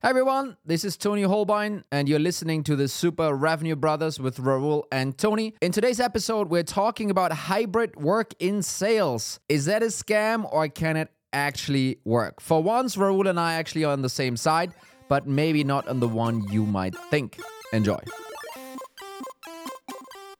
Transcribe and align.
Hi 0.00 0.10
everyone, 0.10 0.56
this 0.64 0.84
is 0.84 0.96
Toni 0.96 1.24
Hohlbein, 1.24 1.82
and 1.90 2.08
you're 2.08 2.20
listening 2.20 2.62
to 2.62 2.76
the 2.76 2.86
Super 2.86 3.34
Revenue 3.34 3.74
Brothers 3.74 4.20
with 4.20 4.36
Raul 4.36 4.84
and 4.92 5.18
Toni. 5.18 5.56
In 5.60 5.72
today's 5.72 5.98
episode, 5.98 6.50
we're 6.50 6.62
talking 6.62 7.10
about 7.10 7.32
hybrid 7.32 7.96
work 7.96 8.32
in 8.38 8.62
sales. 8.62 9.40
Is 9.48 9.64
that 9.64 9.82
a 9.82 9.86
scam 9.86 10.48
or 10.52 10.68
can 10.68 10.96
it 10.96 11.08
actually 11.32 11.98
work? 12.04 12.40
For 12.40 12.62
once, 12.62 12.94
Raul 12.94 13.28
and 13.28 13.40
I 13.40 13.54
actually 13.54 13.82
are 13.86 13.92
on 13.92 14.02
the 14.02 14.08
same 14.08 14.36
side, 14.36 14.72
but 15.08 15.26
maybe 15.26 15.64
not 15.64 15.88
on 15.88 15.98
the 15.98 16.06
one 16.06 16.46
you 16.48 16.64
might 16.64 16.94
think. 17.10 17.40
Enjoy. 17.72 17.98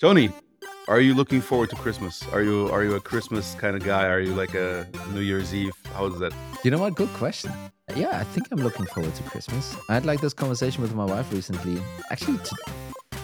Toni, 0.00 0.30
are 0.88 1.00
you 1.00 1.14
looking 1.14 1.40
forward 1.40 1.70
to 1.70 1.76
Christmas? 1.76 2.24
Are 2.32 2.42
you 2.42 2.68
are 2.70 2.82
you 2.82 2.94
a 2.96 3.00
Christmas 3.00 3.54
kind 3.54 3.76
of 3.76 3.84
guy? 3.84 4.06
Are 4.06 4.20
you 4.20 4.34
like 4.34 4.54
a 4.54 4.86
New 5.12 5.20
Year's 5.20 5.54
Eve? 5.54 5.72
How 5.94 6.06
is 6.06 6.18
that? 6.20 6.32
You 6.64 6.70
know 6.70 6.78
what? 6.78 6.94
Good 6.94 7.10
question. 7.14 7.52
Yeah, 7.94 8.18
I 8.18 8.24
think 8.24 8.48
I'm 8.50 8.58
looking 8.62 8.86
forward 8.86 9.14
to 9.14 9.22
Christmas. 9.24 9.76
I 9.88 9.94
had 9.94 10.06
like 10.06 10.20
this 10.20 10.34
conversation 10.34 10.82
with 10.82 10.94
my 10.94 11.04
wife 11.04 11.32
recently. 11.32 11.80
Actually, 12.10 12.38
t- 12.38 12.56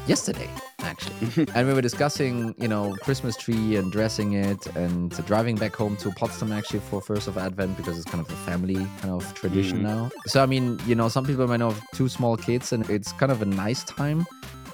yesterday, 0.06 0.48
actually. 0.80 1.46
and 1.54 1.66
we 1.68 1.74
were 1.74 1.82
discussing, 1.82 2.54
you 2.58 2.68
know, 2.68 2.94
Christmas 3.02 3.36
tree 3.36 3.76
and 3.76 3.90
dressing 3.92 4.32
it 4.34 4.66
and 4.76 5.10
driving 5.26 5.56
back 5.56 5.74
home 5.74 5.96
to 5.98 6.10
Potsdam 6.12 6.52
actually 6.52 6.80
for 6.80 7.00
first 7.00 7.28
of 7.28 7.36
Advent 7.38 7.76
because 7.76 7.96
it's 7.98 8.06
kind 8.10 8.24
of 8.24 8.30
a 8.30 8.36
family 8.50 8.76
kind 9.00 9.10
of 9.10 9.34
tradition 9.34 9.78
Mhm. 9.80 9.82
now. 9.82 10.10
So, 10.26 10.42
I 10.42 10.46
mean, 10.46 10.78
you 10.86 10.94
know, 10.94 11.08
some 11.08 11.24
people 11.26 11.46
might 11.46 11.58
know 11.58 11.68
of 11.68 11.80
two 11.94 12.08
small 12.08 12.36
kids 12.36 12.72
and 12.72 12.88
it's 12.90 13.12
kind 13.12 13.32
of 13.32 13.40
a 13.42 13.46
nice 13.46 13.84
time, 13.84 14.26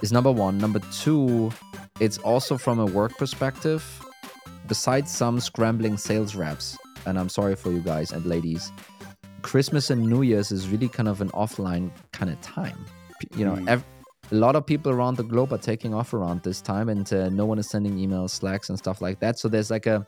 is 0.02 0.12
number 0.12 0.30
one. 0.32 0.58
Number 0.58 0.80
two, 0.92 1.50
it's 2.00 2.18
also 2.18 2.56
from 2.58 2.78
a 2.78 2.86
work 2.86 3.16
perspective. 3.18 3.84
Besides 4.66 5.10
some 5.10 5.40
scrambling 5.40 5.96
sales 5.96 6.34
reps, 6.36 6.78
and 7.06 7.18
I'm 7.18 7.28
sorry 7.28 7.56
for 7.56 7.72
you 7.72 7.80
guys 7.80 8.12
and 8.12 8.24
ladies, 8.24 8.70
Christmas 9.42 9.90
and 9.90 10.02
New 10.06 10.22
Year's 10.22 10.52
is 10.52 10.68
really 10.68 10.88
kind 10.88 11.08
of 11.08 11.20
an 11.20 11.30
offline 11.30 11.90
kind 12.12 12.30
of 12.30 12.40
time. 12.40 12.78
You 13.36 13.44
know, 13.46 13.54
Mm. 13.56 13.68
ev- 13.68 13.84
a 14.30 14.34
lot 14.34 14.54
of 14.54 14.64
people 14.64 14.92
around 14.92 15.16
the 15.16 15.24
globe 15.24 15.52
are 15.52 15.58
taking 15.58 15.92
off 15.92 16.14
around 16.14 16.42
this 16.44 16.60
time, 16.60 16.88
and 16.88 17.10
uh, 17.12 17.28
no 17.30 17.46
one 17.46 17.58
is 17.58 17.68
sending 17.68 17.96
emails, 17.96 18.30
slacks, 18.30 18.68
and 18.68 18.78
stuff 18.78 19.00
like 19.00 19.18
that. 19.20 19.38
So 19.40 19.48
there's 19.48 19.70
like 19.72 19.86
a, 19.86 20.06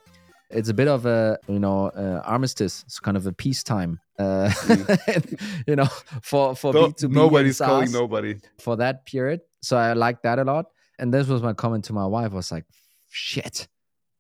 it's 0.51 0.69
a 0.69 0.75
bit 0.75 0.87
of 0.87 1.07
a 1.07 1.39
you 1.49 1.59
know 1.59 1.89
uh, 1.89 2.23
armistice. 2.25 2.85
It's 2.87 3.01
kind 3.01 3.17
of 3.17 3.27
a 3.27 3.33
peacetime. 3.33 3.99
Uh, 4.19 4.53
you 5.67 5.75
know, 5.75 5.87
for 6.23 6.55
for 6.55 6.73
B 6.73 6.93
two 6.97 7.09
B 7.09 7.15
nobody's 7.17 7.59
calling 7.59 7.91
nobody. 7.91 8.37
for 8.61 8.77
that 8.77 9.07
period. 9.07 9.41
So 9.63 9.77
I 9.77 9.95
like 9.95 10.23
that 10.23 10.39
a 10.39 10.45
lot. 10.45 10.67
And 11.03 11.13
this 11.13 11.27
was 11.27 11.43
my 11.43 11.53
comment 11.53 11.85
to 11.87 11.93
my 11.93 12.07
wife. 12.07 12.31
I 12.31 12.37
was 12.37 12.53
like, 12.53 12.65
shit, 13.09 13.67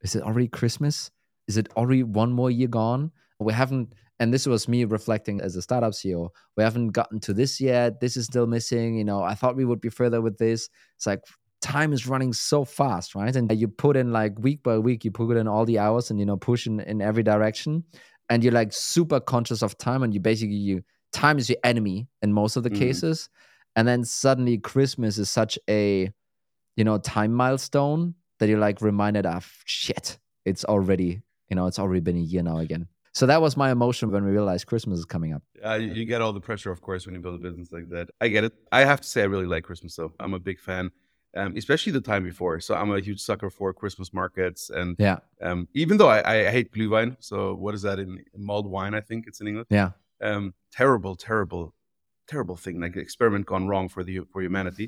is 0.01 0.17
it 0.17 0.23
already 0.25 0.49
Christmas? 0.49 1.13
Is 1.47 1.57
it 1.57 1.69
already 1.77 2.03
one 2.03 2.33
more 2.33 2.51
year 2.51 2.67
gone? 2.67 3.13
We 3.39 3.53
haven't, 3.53 3.95
and 4.19 4.35
this 4.35 4.47
was 4.47 4.67
me 4.67 4.85
reflecting 4.85 5.41
as 5.41 5.55
a 5.55 5.63
startup 5.63 5.93
CEO. 5.93 6.31
We 6.57 6.65
haven't 6.65 6.89
gotten 6.89 7.21
to 7.21 7.33
this 7.33 7.61
yet. 7.61 8.01
This 8.01 8.17
is 8.17 8.27
still 8.27 8.49
missing. 8.49 8.97
You 8.97 9.05
know, 9.05 9.23
I 9.23 9.35
thought 9.35 9.55
we 9.55 9.65
would 9.65 9.81
be 9.81 9.91
further 9.91 10.21
with 10.21 10.39
this. 10.39 10.69
It's 10.97 11.07
like 11.07 11.21
time 11.61 11.93
is 11.93 12.09
running 12.09 12.33
so 12.33 12.65
fast, 12.65 13.15
right? 13.15 13.35
And 13.37 13.51
you 13.53 13.69
put 13.69 13.97
in 13.97 14.13
like 14.13 14.37
week 14.41 14.65
by 14.65 14.79
week, 14.79 15.05
you 15.05 15.13
put 15.13 15.37
in 15.37 15.47
all 15.47 15.65
the 15.65 15.79
hours 15.79 16.11
and, 16.11 16.19
you 16.19 16.27
know, 16.27 16.37
push 16.37 16.67
in, 16.67 16.81
in 16.81 17.01
every 17.01 17.23
direction. 17.23 17.85
And 18.29 18.43
you're 18.43 18.53
like 18.53 18.73
super 18.73 19.21
conscious 19.21 19.63
of 19.63 19.79
time. 19.79 20.03
And 20.03 20.13
you 20.13 20.19
basically, 20.19 20.57
you, 20.57 20.83
time 21.13 21.39
is 21.39 21.49
your 21.49 21.59
enemy 21.63 22.09
in 22.23 22.33
most 22.33 22.57
of 22.57 22.65
the 22.65 22.71
Mhm. 22.71 22.79
cases 22.79 23.29
and 23.75 23.89
then 23.89 24.05
suddenly 24.05 24.59
christmas 24.59 25.17
is 25.17 25.31
such 25.31 25.59
a 25.69 26.11
you 26.77 26.85
know 26.85 26.99
time 26.99 27.33
milestone 27.33 28.15
that 28.39 28.49
you're 28.49 28.59
like 28.59 28.81
reminded 28.81 29.27
of 29.27 29.63
shit 29.65 30.19
it's 30.45 30.65
already 30.65 31.23
you 31.49 31.57
know 31.57 31.67
it's 31.67 31.79
already 31.79 32.01
been 32.01 32.17
a 32.17 32.21
year 32.21 32.43
now 32.43 32.59
again 32.59 32.87
so 33.13 33.27
that 33.27 33.41
was 33.43 33.57
my 33.57 33.71
emotion 33.71 34.11
when 34.11 34.25
we 34.25 34.31
realized 34.31 34.67
christmas 34.67 34.99
is 34.99 35.05
coming 35.05 35.33
up 35.35 35.43
Uh, 35.65 35.75
you, 35.75 35.89
you 35.99 36.05
get 36.05 36.21
all 36.23 36.33
the 36.33 36.41
pressure, 36.41 36.73
of 36.73 36.81
course, 36.81 37.07
when 37.07 37.15
you 37.15 37.21
build 37.21 37.37
a 37.41 37.43
business 37.49 37.71
like 37.71 37.89
that. 37.91 38.07
I 38.21 38.27
get 38.35 38.43
it. 38.43 38.53
I 38.73 38.81
have 38.91 39.01
to 39.05 39.09
say, 39.13 39.21
I 39.23 39.27
really 39.35 39.47
like 39.55 39.63
Christmas, 39.69 39.95
though. 39.95 40.11
I'm 40.19 40.35
a 40.35 40.41
big 40.41 40.59
fan, 40.59 40.91
um, 41.37 41.51
especially 41.57 41.93
the 41.93 42.01
time 42.13 42.25
before. 42.25 42.59
So 42.67 42.75
I'm 42.75 42.91
a 42.91 43.01
huge 43.09 43.21
sucker 43.29 43.49
for 43.59 43.73
Christmas 43.73 44.09
markets, 44.13 44.71
and 44.79 44.97
yeah 44.99 45.19
um, 45.49 45.69
even 45.83 45.95
though 45.99 46.09
I, 46.17 46.21
I 46.35 46.51
hate 46.57 46.69
Glühwein, 46.75 47.11
so 47.21 47.37
what 47.63 47.73
is 47.77 47.83
that 47.83 47.99
in 48.05 48.11
mulled 48.49 48.67
wine? 48.77 48.95
I 49.01 49.03
think 49.09 49.21
it's 49.29 49.41
in 49.43 49.47
English. 49.53 49.69
yeah 49.71 49.91
um, 50.31 50.45
terrible, 50.81 51.15
terrible, 51.29 51.65
terrible 52.33 52.57
thing, 52.57 52.81
like 52.81 52.97
experiment 52.97 53.45
gone 53.47 53.69
wrong 53.71 53.87
for 53.95 54.03
the 54.09 54.15
for 54.33 54.41
humanity. 54.43 54.87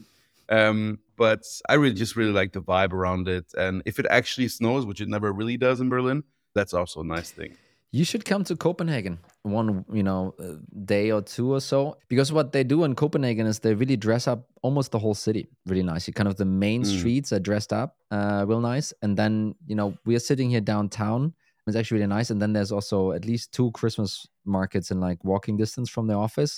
Um, 0.48 0.98
but 1.16 1.42
I 1.68 1.74
really 1.74 1.94
just 1.94 2.16
really 2.16 2.32
like 2.32 2.52
the 2.52 2.60
vibe 2.60 2.92
around 2.92 3.28
it, 3.28 3.46
and 3.56 3.82
if 3.86 3.98
it 3.98 4.06
actually 4.10 4.48
snows, 4.48 4.84
which 4.86 5.00
it 5.00 5.08
never 5.08 5.32
really 5.32 5.56
does 5.56 5.80
in 5.80 5.88
Berlin, 5.88 6.24
that's 6.54 6.74
also 6.74 7.00
a 7.00 7.04
nice 7.04 7.30
thing. 7.30 7.56
you 7.92 8.04
should 8.04 8.24
come 8.24 8.42
to 8.42 8.56
copenhagen 8.56 9.18
one 9.42 9.84
you 9.92 10.02
know 10.02 10.34
uh, 10.42 10.56
day 10.84 11.12
or 11.12 11.22
two 11.22 11.52
or 11.54 11.60
so. 11.60 11.96
Because 12.08 12.32
what 12.32 12.50
they 12.52 12.64
do 12.64 12.82
in 12.84 12.94
copenhagen 12.96 13.46
is 13.46 13.60
they 13.60 13.72
really 13.74 13.96
dress 13.96 14.26
up 14.26 14.40
almost 14.62 14.90
the 14.90 14.98
whole 14.98 15.14
city 15.14 15.46
really 15.70 15.82
nicely 15.92 16.12
kind 16.12 16.28
of 16.28 16.34
the 16.36 16.44
main 16.64 16.82
Mm. 16.82 16.98
streets 16.98 17.32
are 17.32 17.38
dressed 17.50 17.72
up 17.72 17.88
uh 18.10 18.44
real 18.48 18.60
nice. 18.60 18.88
And 19.02 19.16
then 19.20 19.54
you 19.70 19.76
know 19.78 19.88
we 20.06 20.12
are 20.16 20.24
sitting 20.30 20.50
here 20.50 20.60
downtown. 20.74 21.34
It's 21.68 21.76
actually 21.76 21.98
really 22.00 22.14
nice. 22.18 22.28
And 22.32 22.42
then 22.42 22.52
there's 22.52 22.72
also 22.72 23.12
at 23.12 23.24
least 23.24 23.52
two 23.52 23.70
christmas 23.78 24.26
markets 24.44 24.90
in 24.90 24.98
like 25.08 25.18
walking 25.24 25.56
distance 25.56 25.88
from 25.94 26.04
the 26.10 26.14
office. 26.26 26.52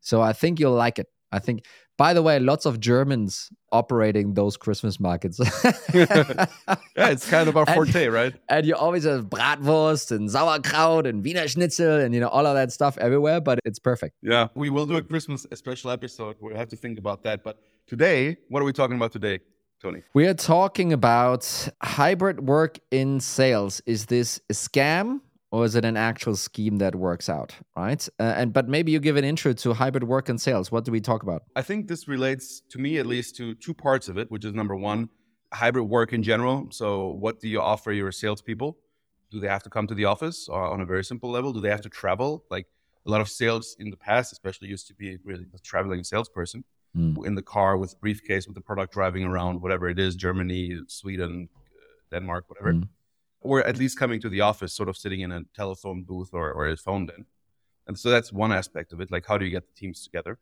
So 0.00 0.20
i 0.30 0.32
think 0.40 0.60
you'll 0.60 0.80
like 0.86 0.98
it 1.02 1.08
i 1.32 1.38
think 1.38 1.64
by 1.98 2.12
the 2.14 2.22
way 2.22 2.38
lots 2.38 2.64
of 2.66 2.78
germans 2.80 3.50
operating 3.72 4.34
those 4.34 4.56
christmas 4.56 4.98
markets 5.00 5.38
Yeah, 5.94 6.46
it's 6.96 7.28
kind 7.28 7.48
of 7.48 7.56
our 7.56 7.64
And- 7.68 7.74
forte, 7.74 8.06
right? 8.08 8.34
and 8.48 8.66
you 8.66 8.74
always 8.74 9.04
have 9.04 9.26
bratwurst 9.26 10.10
and 10.10 10.30
sauerkraut 10.30 11.06
and 11.06 11.22
wiener 11.24 11.48
schnitzel 11.48 12.00
and 12.00 12.14
you 12.14 12.20
know 12.20 12.28
all 12.28 12.46
of 12.46 12.54
that 12.54 12.72
stuff 12.72 12.96
everywhere 12.98 13.40
but 13.40 13.58
it's 13.64 13.78
perfect 13.78 14.14
Yeah, 14.22 14.48
we 14.54 14.70
will 14.70 14.86
do 14.86 14.96
a 14.96 15.02
Christmas 15.02 15.46
special 15.54 15.90
episode. 15.90 16.36
We'll 16.40 16.56
have 16.56 16.68
to 16.68 16.76
think 16.76 16.98
about 16.98 17.22
that. 17.24 17.42
But 17.42 17.58
today, 17.86 18.36
what 18.48 18.60
are 18.60 18.64
we 18.64 18.72
talking 18.72 18.96
about 18.96 19.12
today, 19.12 19.40
Toni? 19.80 20.02
we 20.14 20.26
are 20.26 20.34
talking 20.34 20.92
about 20.92 21.42
hybrid 21.82 22.46
work 22.46 22.78
in 22.90 23.20
sales 23.20 23.80
is 23.86 24.06
this 24.06 24.40
a 24.50 24.52
scam 24.54 25.20
or 25.52 25.64
is 25.64 25.74
it 25.74 25.84
an 25.84 25.96
actual 25.96 26.34
scheme 26.36 26.78
that 26.78 26.94
works 26.94 27.28
out 27.28 27.50
right 27.76 28.08
uh, 28.18 28.38
and 28.40 28.52
but 28.52 28.68
maybe 28.68 28.90
you 28.94 29.00
give 29.08 29.16
an 29.22 29.24
intro 29.24 29.52
to 29.52 29.72
hybrid 29.82 30.04
work 30.14 30.28
and 30.28 30.40
sales 30.40 30.72
what 30.72 30.84
do 30.86 30.90
we 30.96 31.00
talk 31.00 31.22
about 31.22 31.42
I 31.54 31.62
think 31.62 31.80
this 31.92 32.08
relates 32.08 32.46
to 32.72 32.78
me 32.84 32.90
at 33.02 33.06
least 33.14 33.36
to 33.36 33.44
two 33.66 33.74
parts 33.74 34.08
of 34.10 34.14
it, 34.20 34.26
which 34.32 34.44
is 34.48 34.52
number 34.60 34.76
one, 34.92 35.08
hybrid 35.52 35.88
work 35.96 36.12
in 36.12 36.22
general. 36.22 36.56
So, 36.70 36.86
what 37.24 37.34
do 37.42 37.46
you 37.54 37.60
offer 37.60 37.92
your 37.92 38.10
salespeople? 38.22 38.70
Do 39.32 39.36
they 39.42 39.48
have 39.56 39.62
to 39.62 39.70
come 39.76 39.86
to 39.92 39.94
the 40.00 40.06
office 40.14 40.48
or 40.48 40.62
on 40.74 40.80
a 40.80 40.86
very 40.92 41.04
simple 41.04 41.30
level? 41.36 41.52
Do 41.52 41.60
they 41.60 41.72
have 41.76 41.84
to 41.88 41.92
travel? 42.02 42.30
Like 42.54 42.66
a 43.06 43.10
lot 43.10 43.20
of 43.20 43.28
sales 43.28 43.66
in 43.82 43.90
the 43.90 43.96
past, 44.08 44.32
especially 44.32 44.68
used 44.76 44.86
to 44.90 44.94
be 44.94 45.08
really 45.24 45.46
a 45.54 45.58
traveling 45.58 46.04
salesperson 46.04 46.64
Mm. 46.96 47.26
in 47.28 47.34
the 47.40 47.46
car 47.56 47.78
with 47.82 47.90
a 47.94 47.98
briefcase 48.04 48.44
with 48.46 48.54
the 48.54 48.60
product 48.70 48.92
driving 48.92 49.24
around, 49.24 49.62
whatever 49.62 49.88
it 49.88 49.98
is, 49.98 50.14
Germany, 50.14 50.62
Sweden, 50.88 51.48
uh, 51.56 51.60
Denmark, 52.14 52.44
whatever. 52.50 52.72
Mm. 52.74 52.88
Or 53.42 53.62
at 53.64 53.76
least 53.76 53.98
coming 53.98 54.20
to 54.20 54.28
the 54.28 54.40
office, 54.40 54.72
sort 54.72 54.88
of 54.88 54.96
sitting 54.96 55.20
in 55.20 55.32
a 55.32 55.42
telephone 55.54 56.02
booth 56.02 56.30
or, 56.32 56.52
or 56.52 56.68
a 56.68 56.76
phone 56.76 57.06
then. 57.06 57.26
And 57.86 57.98
so 57.98 58.10
that's 58.10 58.32
one 58.32 58.52
aspect 58.52 58.92
of 58.92 59.00
it. 59.00 59.10
Like, 59.10 59.26
how 59.26 59.36
do 59.38 59.44
you 59.44 59.50
get 59.50 59.66
the 59.66 59.74
teams 59.74 60.04
together? 60.04 60.38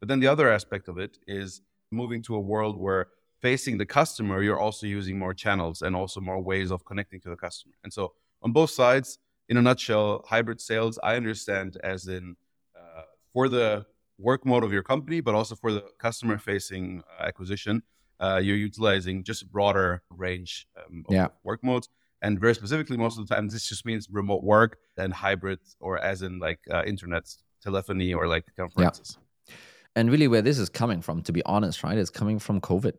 But 0.00 0.08
then 0.08 0.20
the 0.20 0.26
other 0.26 0.50
aspect 0.50 0.88
of 0.88 0.98
it 0.98 1.18
is 1.26 1.62
moving 1.90 2.22
to 2.22 2.34
a 2.34 2.40
world 2.40 2.78
where 2.78 3.08
facing 3.40 3.78
the 3.78 3.86
customer, 3.86 4.42
you're 4.42 4.58
also 4.58 4.86
using 4.86 5.18
more 5.18 5.34
channels 5.34 5.82
and 5.82 5.96
also 5.96 6.20
more 6.20 6.40
ways 6.40 6.70
of 6.70 6.84
connecting 6.84 7.20
to 7.20 7.30
the 7.30 7.36
customer. 7.36 7.74
And 7.84 7.92
so 7.92 8.12
on 8.42 8.52
both 8.52 8.70
sides, 8.70 9.18
in 9.48 9.56
a 9.56 9.62
nutshell, 9.62 10.24
hybrid 10.28 10.60
sales, 10.60 10.98
I 11.02 11.16
understand 11.16 11.76
as 11.82 12.06
in 12.06 12.36
uh, 12.76 13.02
for 13.32 13.48
the 13.48 13.86
work 14.18 14.46
mode 14.46 14.64
of 14.64 14.72
your 14.72 14.82
company, 14.82 15.20
but 15.20 15.34
also 15.34 15.54
for 15.56 15.72
the 15.72 15.84
customer 15.98 16.38
facing 16.38 17.02
acquisition, 17.18 17.82
uh, 18.20 18.40
you're 18.42 18.56
utilizing 18.56 19.24
just 19.24 19.42
a 19.42 19.46
broader 19.46 20.02
range 20.10 20.68
um, 20.76 21.04
of 21.08 21.14
Yeah. 21.14 21.28
work 21.42 21.64
modes. 21.64 21.88
And 22.24 22.38
very 22.40 22.54
specifically, 22.54 22.96
most 22.96 23.18
of 23.18 23.26
the 23.26 23.34
time, 23.34 23.48
this 23.48 23.68
just 23.68 23.84
means 23.84 24.08
remote 24.10 24.42
work 24.44 24.78
and 24.96 25.12
hybrid, 25.12 25.58
or 25.80 25.98
as 25.98 26.22
in 26.22 26.38
like 26.38 26.60
uh, 26.74 26.84
internet 26.92 27.24
telephony 27.62 28.14
or 28.14 28.26
like 28.34 28.44
conferences. 28.56 29.18
Yeah. 29.48 29.54
and 29.96 30.10
really 30.10 30.28
where 30.32 30.42
this 30.48 30.58
is 30.58 30.68
coming 30.82 31.00
from 31.06 31.16
to 31.22 31.32
be 31.38 31.42
honest 31.54 31.76
right 31.84 31.98
it's 32.02 32.10
coming 32.20 32.38
from 32.46 32.60
covid 32.70 32.94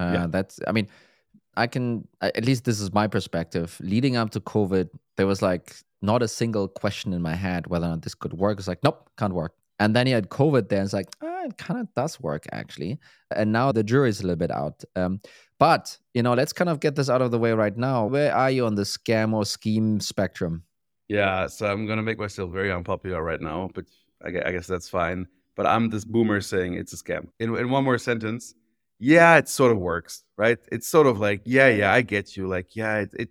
uh, 0.00 0.12
Yeah. 0.16 0.26
that's 0.34 0.54
i 0.68 0.72
mean 0.76 0.86
i 1.64 1.66
can 1.74 1.84
at 2.20 2.44
least 2.48 2.62
this 2.68 2.78
is 2.84 2.88
my 3.00 3.06
perspective 3.16 3.68
leading 3.92 4.14
up 4.20 4.28
to 4.36 4.40
covid 4.40 4.86
there 5.16 5.26
was 5.32 5.40
like 5.50 5.66
not 6.10 6.20
a 6.22 6.28
single 6.28 6.66
question 6.82 7.08
in 7.16 7.22
my 7.30 7.36
head 7.46 7.62
whether 7.68 7.86
or 7.86 7.90
not 7.94 8.02
this 8.02 8.14
could 8.22 8.34
work 8.44 8.58
it's 8.58 8.68
like 8.72 8.82
nope 8.88 8.98
can't 9.20 9.34
work 9.42 9.52
and 9.80 9.88
then 9.96 10.04
you 10.08 10.14
had 10.18 10.28
covid 10.40 10.64
there 10.68 10.82
it's 10.86 10.92
like 11.00 11.08
ah, 11.22 11.31
it 11.44 11.56
kind 11.58 11.80
of 11.80 11.92
does 11.94 12.20
work 12.20 12.44
actually 12.52 12.98
and 13.34 13.52
now 13.52 13.72
the 13.72 13.82
jury's 13.82 14.20
a 14.20 14.22
little 14.22 14.36
bit 14.36 14.50
out 14.50 14.82
um, 14.96 15.20
but 15.58 15.96
you 16.14 16.22
know 16.22 16.34
let's 16.34 16.52
kind 16.52 16.70
of 16.70 16.80
get 16.80 16.94
this 16.96 17.10
out 17.10 17.22
of 17.22 17.30
the 17.30 17.38
way 17.38 17.52
right 17.52 17.76
now 17.76 18.06
where 18.06 18.34
are 18.34 18.50
you 18.50 18.66
on 18.66 18.74
the 18.74 18.82
scam 18.82 19.32
or 19.32 19.44
scheme 19.44 20.00
spectrum 20.00 20.64
Yeah, 21.08 21.46
so 21.48 21.66
I'm 21.66 21.86
gonna 21.86 22.02
make 22.02 22.18
myself 22.18 22.52
very 22.52 22.72
unpopular 22.72 23.22
right 23.22 23.40
now, 23.40 23.70
but 23.74 23.84
I 24.24 24.30
gue- 24.30 24.42
I 24.44 24.52
guess 24.52 24.66
that's 24.66 24.88
fine. 24.88 25.26
But 25.56 25.66
I'm 25.66 25.90
this 25.90 26.04
boomer 26.04 26.40
saying 26.40 26.74
it's 26.74 26.92
a 26.94 26.96
scam. 26.96 27.28
In, 27.38 27.54
in 27.56 27.68
one 27.70 27.84
more 27.84 27.98
sentence, 27.98 28.54
yeah, 28.98 29.36
it 29.36 29.48
sort 29.48 29.72
of 29.72 29.78
works, 29.78 30.24
right? 30.38 30.58
It's 30.70 30.88
sort 30.88 31.06
of 31.06 31.18
like, 31.20 31.42
yeah, 31.44 31.68
yeah, 31.68 31.92
I 31.92 32.02
get 32.02 32.36
you. 32.36 32.46
Like, 32.48 32.74
yeah, 32.76 32.98
it, 33.00 33.10
it 33.18 33.30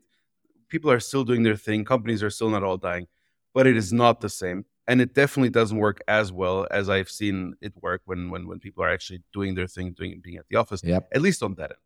people 0.69 0.91
are 0.91 0.99
still 0.99 1.23
doing 1.23 1.43
their 1.43 1.55
thing. 1.57 1.85
Companies 1.85 2.23
are 2.23 2.29
still 2.29 2.49
not 2.49 2.63
all 2.63 2.77
dying, 2.77 3.07
but 3.53 3.67
it 3.67 3.77
is 3.77 3.91
not 3.93 4.21
the 4.21 4.29
same. 4.29 4.65
And 4.91 4.99
it 4.99 5.13
definitely 5.13 5.49
doesn't 5.49 5.77
work 5.77 6.01
as 6.09 6.33
well 6.33 6.67
as 6.69 6.89
I've 6.89 7.09
seen 7.09 7.53
it 7.61 7.71
work 7.81 8.01
when 8.03 8.29
when 8.29 8.45
when 8.45 8.59
people 8.59 8.83
are 8.83 8.89
actually 8.89 9.21
doing 9.31 9.55
their 9.55 9.65
thing, 9.65 9.93
doing 9.93 10.19
being 10.21 10.35
at 10.35 10.49
the 10.49 10.57
office. 10.57 10.83
Yep. 10.83 11.07
At 11.15 11.21
least 11.21 11.41
on 11.41 11.55
that 11.55 11.71
end. 11.71 11.79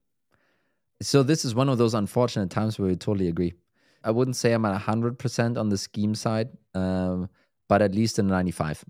So 1.04 1.22
this 1.22 1.46
is 1.46 1.54
one 1.54 1.70
of 1.70 1.78
those 1.78 1.94
unfortunate 1.94 2.50
times 2.50 2.80
where 2.80 2.90
we 2.90 2.96
totally 2.96 3.28
agree. 3.28 3.54
I 4.04 4.10
wouldn't 4.10 4.36
say 4.36 4.54
I'm 4.54 4.66
at 4.66 4.82
hundred 4.82 5.20
percent 5.20 5.56
on 5.56 5.70
the 5.70 5.78
scheme 5.78 6.16
side, 6.16 6.50
um, 6.74 7.30
but 7.70 7.84
at 7.84 7.94
least 7.94 8.18
in 8.18 8.26
ninety-five. 8.26 8.84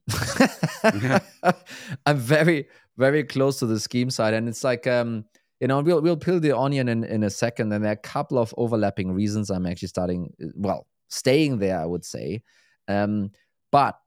I'm 2.05 2.17
very, 2.17 2.69
very 2.95 3.25
close 3.25 3.59
to 3.59 3.65
the 3.65 3.81
scheme 3.81 4.09
side, 4.09 4.33
and 4.33 4.47
it's 4.47 4.63
like 4.63 4.87
um, 4.87 5.25
you 5.59 5.67
know 5.67 5.81
we'll 5.81 6.01
we'll 6.01 6.15
peel 6.15 6.39
the 6.39 6.57
onion 6.57 6.87
in 6.87 7.03
in 7.03 7.21
a 7.23 7.29
second, 7.29 7.73
and 7.73 7.83
there 7.83 7.91
are 7.91 8.01
a 8.05 8.09
couple 8.15 8.37
of 8.37 8.53
overlapping 8.55 9.11
reasons 9.11 9.49
I'm 9.49 9.65
actually 9.65 9.89
starting 9.89 10.33
well 10.55 10.87
staying 11.09 11.59
there. 11.59 11.81
I 11.81 11.85
would 11.85 12.05
say, 12.05 12.43
um, 12.87 13.31
but 13.73 13.99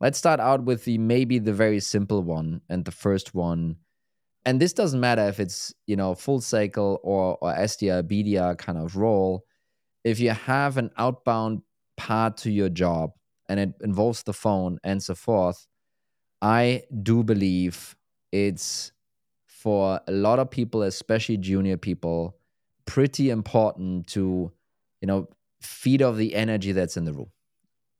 let's 0.00 0.18
start 0.18 0.40
out 0.40 0.64
with 0.64 0.84
the 0.84 0.98
maybe 0.98 1.38
the 1.38 1.52
very 1.52 1.80
simple 1.80 2.22
one 2.22 2.60
and 2.68 2.84
the 2.84 2.92
first 2.92 3.34
one. 3.34 3.76
And 4.44 4.60
this 4.60 4.72
doesn't 4.72 5.00
matter 5.00 5.26
if 5.28 5.40
it's 5.40 5.74
you 5.86 5.96
know 5.96 6.14
full 6.14 6.40
cycle 6.40 7.00
or 7.02 7.38
or 7.40 7.52
SDR 7.54 8.02
BDR 8.02 8.56
kind 8.56 8.78
of 8.78 8.96
role. 8.96 9.44
If 10.04 10.20
you 10.20 10.30
have 10.30 10.76
an 10.76 10.90
outbound 10.96 11.62
part 11.96 12.36
to 12.38 12.50
your 12.50 12.68
job 12.68 13.10
and 13.48 13.60
it 13.60 13.74
involves 13.82 14.22
the 14.22 14.32
phone 14.32 14.78
and 14.84 15.02
so 15.02 15.14
forth, 15.14 15.66
I 16.40 16.84
do 17.02 17.24
believe 17.24 17.96
it's 18.32 18.92
for 19.46 20.00
a 20.06 20.12
lot 20.12 20.38
of 20.38 20.50
people, 20.50 20.82
especially 20.82 21.36
junior 21.36 21.76
people, 21.76 22.36
pretty 22.86 23.30
important 23.30 24.06
to, 24.08 24.52
you 25.00 25.06
know, 25.06 25.28
feed 25.60 26.00
off 26.00 26.16
the 26.16 26.34
energy 26.34 26.72
that's 26.72 26.96
in 26.96 27.04
the 27.04 27.12
room. 27.12 27.30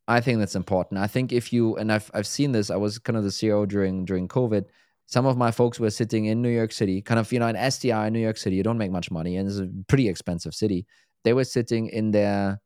I 0.08 0.20
think 0.22 0.38
that's 0.38 0.56
important. 0.56 0.98
I 0.98 1.06
think 1.06 1.32
if 1.32 1.52
you 1.52 1.76
and 1.76 1.92
I've 1.92 2.10
I've 2.14 2.26
seen 2.26 2.52
this. 2.52 2.70
I 2.70 2.76
was 2.76 2.98
kind 2.98 3.16
of 3.16 3.24
the 3.24 3.30
CEO 3.30 3.68
during 3.68 4.06
during 4.06 4.26
COVID. 4.26 4.64
Some 5.06 5.26
of 5.26 5.36
my 5.36 5.50
folks 5.50 5.78
were 5.78 5.90
sitting 5.90 6.26
in 6.26 6.42
New 6.42 6.50
York 6.50 6.72
City, 6.72 7.00
kind 7.00 7.20
of 7.20 7.30
you 7.32 7.38
know, 7.38 7.46
an 7.46 7.56
SDR 7.56 8.08
in 8.08 8.12
New 8.14 8.18
York 8.18 8.36
City. 8.38 8.56
You 8.56 8.62
don't 8.62 8.78
make 8.78 8.90
much 8.90 9.10
money, 9.10 9.36
and 9.36 9.48
it's 9.48 9.58
a 9.58 9.68
pretty 9.86 10.08
expensive 10.08 10.54
city. 10.54 10.86
They 11.24 11.34
were 11.34 11.44
sitting 11.44 11.88
in 11.88 12.10
their 12.10 12.60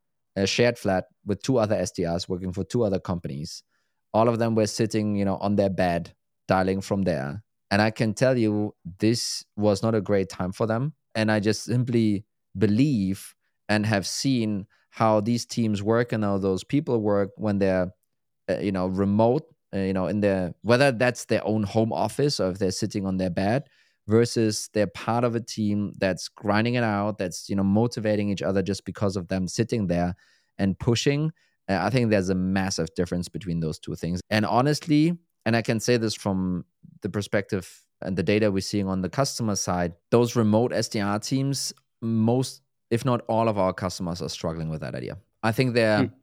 shared 0.45 0.79
flat 0.79 1.07
with 1.27 1.43
two 1.43 1.59
other 1.59 1.77
SDRs 1.77 2.29
working 2.29 2.53
for 2.53 2.65
two 2.65 2.85
other 2.85 3.01
companies. 3.01 3.63
All 4.15 4.29
of 4.29 4.39
them 4.39 4.55
were 4.55 4.67
sitting, 4.67 5.17
you 5.17 5.25
know, 5.25 5.37
on 5.39 5.57
their 5.57 5.71
bed, 5.71 6.15
dialing 6.49 6.81
from 6.81 7.03
there. 7.03 7.43
And 7.71 7.81
I 7.83 7.91
can 7.91 8.15
tell 8.15 8.37
you, 8.37 8.75
this 8.99 9.45
was 9.57 9.83
not 9.83 9.95
a 9.95 10.01
great 10.01 10.29
time 10.29 10.53
for 10.53 10.67
them. 10.67 10.95
And 11.15 11.31
I 11.31 11.41
just 11.41 11.65
simply 11.65 12.25
believe 12.57 13.35
and 13.69 13.87
have 13.87 14.07
seen 14.07 14.67
how 14.93 15.21
these 15.21 15.47
teams 15.47 15.83
work 15.83 16.13
and 16.13 16.23
how 16.23 16.37
those 16.37 16.63
people 16.63 17.01
work 17.01 17.31
when 17.37 17.59
they're, 17.59 17.91
uh, 18.51 18.59
you 18.59 18.71
know, 18.71 18.87
remote, 18.87 19.45
uh, 19.75 19.79
you 19.79 19.95
know, 19.95 20.07
in 20.07 20.21
their 20.21 20.55
whether 20.61 20.93
that's 20.93 21.25
their 21.25 21.45
own 21.47 21.63
home 21.63 21.93
office 21.93 22.39
or 22.39 22.51
if 22.51 22.59
they're 22.59 22.71
sitting 22.71 23.07
on 23.07 23.17
their 23.17 23.31
bed 23.31 23.65
versus 24.07 24.69
they're 24.75 24.87
part 24.87 25.25
of 25.25 25.35
a 25.35 25.41
team 25.41 25.95
that's 25.99 26.29
grinding 26.29 26.75
it 26.75 26.85
out, 26.85 27.17
that's 27.17 27.49
you 27.49 27.57
know 27.57 27.65
motivating 27.65 28.29
each 28.29 28.43
other 28.43 28.63
just 28.63 28.85
because 28.85 29.17
of 29.17 29.29
them 29.29 29.49
sitting 29.49 29.87
there 29.87 30.15
and 30.59 30.79
pushing. 30.79 31.33
Uh, 31.71 31.79
I 31.81 31.89
think 31.89 32.11
there's 32.11 32.29
a 32.29 32.35
massive 32.35 32.95
difference 32.95 33.29
between 33.29 33.61
those 33.61 33.79
two 33.79 33.95
things. 33.95 34.21
And 34.29 34.45
honestly, 34.45 35.17
and 35.47 35.57
I 35.57 35.63
can 35.63 35.81
say 35.81 35.97
this 35.97 36.15
from 36.15 36.65
the 37.01 37.09
perspective 37.09 37.83
and 38.03 38.17
the 38.17 38.23
data 38.23 38.51
we're 38.51 38.61
seeing 38.61 38.89
on 38.89 39.01
the 39.01 39.09
customer 39.09 39.57
side, 39.57 39.95
those 40.11 40.37
remote 40.37 40.73
SDR 40.73 41.25
teams, 41.25 41.73
most, 42.01 42.62
if 42.93 43.05
not 43.05 43.23
all 43.29 43.49
of 43.49 43.59
our 43.59 43.73
customers 43.73 44.23
are 44.23 44.29
struggling 44.29 44.69
with 44.69 44.81
that 44.83 44.95
idea. 44.95 45.19
I 45.43 45.53
think 45.53 45.75
they're. 45.75 46.05
Hmm. 46.05 46.15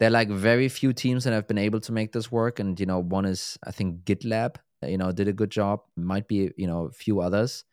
They're 0.00 0.10
like 0.10 0.28
very 0.28 0.68
few 0.68 0.92
teams 0.92 1.22
that 1.22 1.32
have 1.32 1.46
been 1.46 1.56
able 1.56 1.78
to 1.78 1.92
make 1.92 2.10
this 2.10 2.30
work, 2.30 2.58
and 2.58 2.78
you 2.80 2.84
know, 2.84 2.98
one 2.98 3.24
is 3.24 3.56
I 3.64 3.70
think 3.70 4.02
GitLab 4.04 4.56
you 4.88 4.98
know, 4.98 5.12
did 5.12 5.28
a 5.28 5.32
good 5.32 5.50
job. 5.50 5.80
Might 5.96 6.28
be, 6.28 6.50
you 6.56 6.66
know, 6.66 6.86
a 6.86 6.90
few 6.90 7.20
others, 7.20 7.64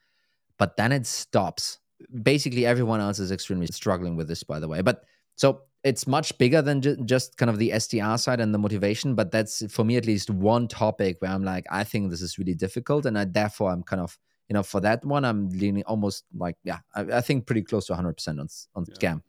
but 0.58 0.78
then 0.78 0.92
it 0.92 1.06
stops. 1.06 1.80
Basically, 2.24 2.66
everyone 2.66 3.00
else 3.00 3.20
is 3.20 3.32
extremely 3.32 3.68
struggling 3.68 4.16
with 4.16 4.28
this, 4.28 4.44
by 4.44 4.60
the 4.60 4.68
way. 4.68 4.82
But 4.82 5.04
so 5.36 5.62
it's 5.84 6.08
much 6.08 6.38
bigger 6.38 6.62
than 6.62 6.82
ju- 6.82 6.98
just 7.06 7.38
kind 7.38 7.50
of 7.50 7.58
the 7.58 7.72
SDR 7.72 8.20
side 8.20 8.40
and 8.40 8.54
the 8.54 8.60
motivation. 8.60 9.16
But 9.16 9.32
that's 9.32 9.64
for 9.72 9.84
me 9.84 9.98
at 9.98 10.06
least 10.06 10.30
one 10.30 10.68
topic 10.68 11.18
where 11.20 11.32
I'm 11.32 11.44
like, 11.44 11.66
I 11.70 11.84
think 11.84 12.10
this 12.10 12.22
is 12.22 12.38
really 12.38 12.56
difficult, 12.56 13.06
and 13.06 13.18
I, 13.18 13.26
therefore 13.26 13.72
I'm 13.72 13.84
kind 13.84 14.02
of, 14.02 14.18
you 14.50 14.54
know, 14.54 14.64
for 14.64 14.82
that 14.82 15.06
one, 15.06 15.24
I'm 15.26 15.50
leaning 15.50 15.84
almost 15.84 16.26
like, 16.36 16.58
yeah, 16.64 16.80
I, 16.96 17.02
I 17.02 17.22
think 17.22 17.46
pretty 17.46 17.62
close 17.62 17.86
to 17.88 17.94
100 17.94 18.14
percent 18.14 18.40
on 18.40 18.48
on 18.76 18.86
yeah. 18.88 18.96
scam. 18.96 19.22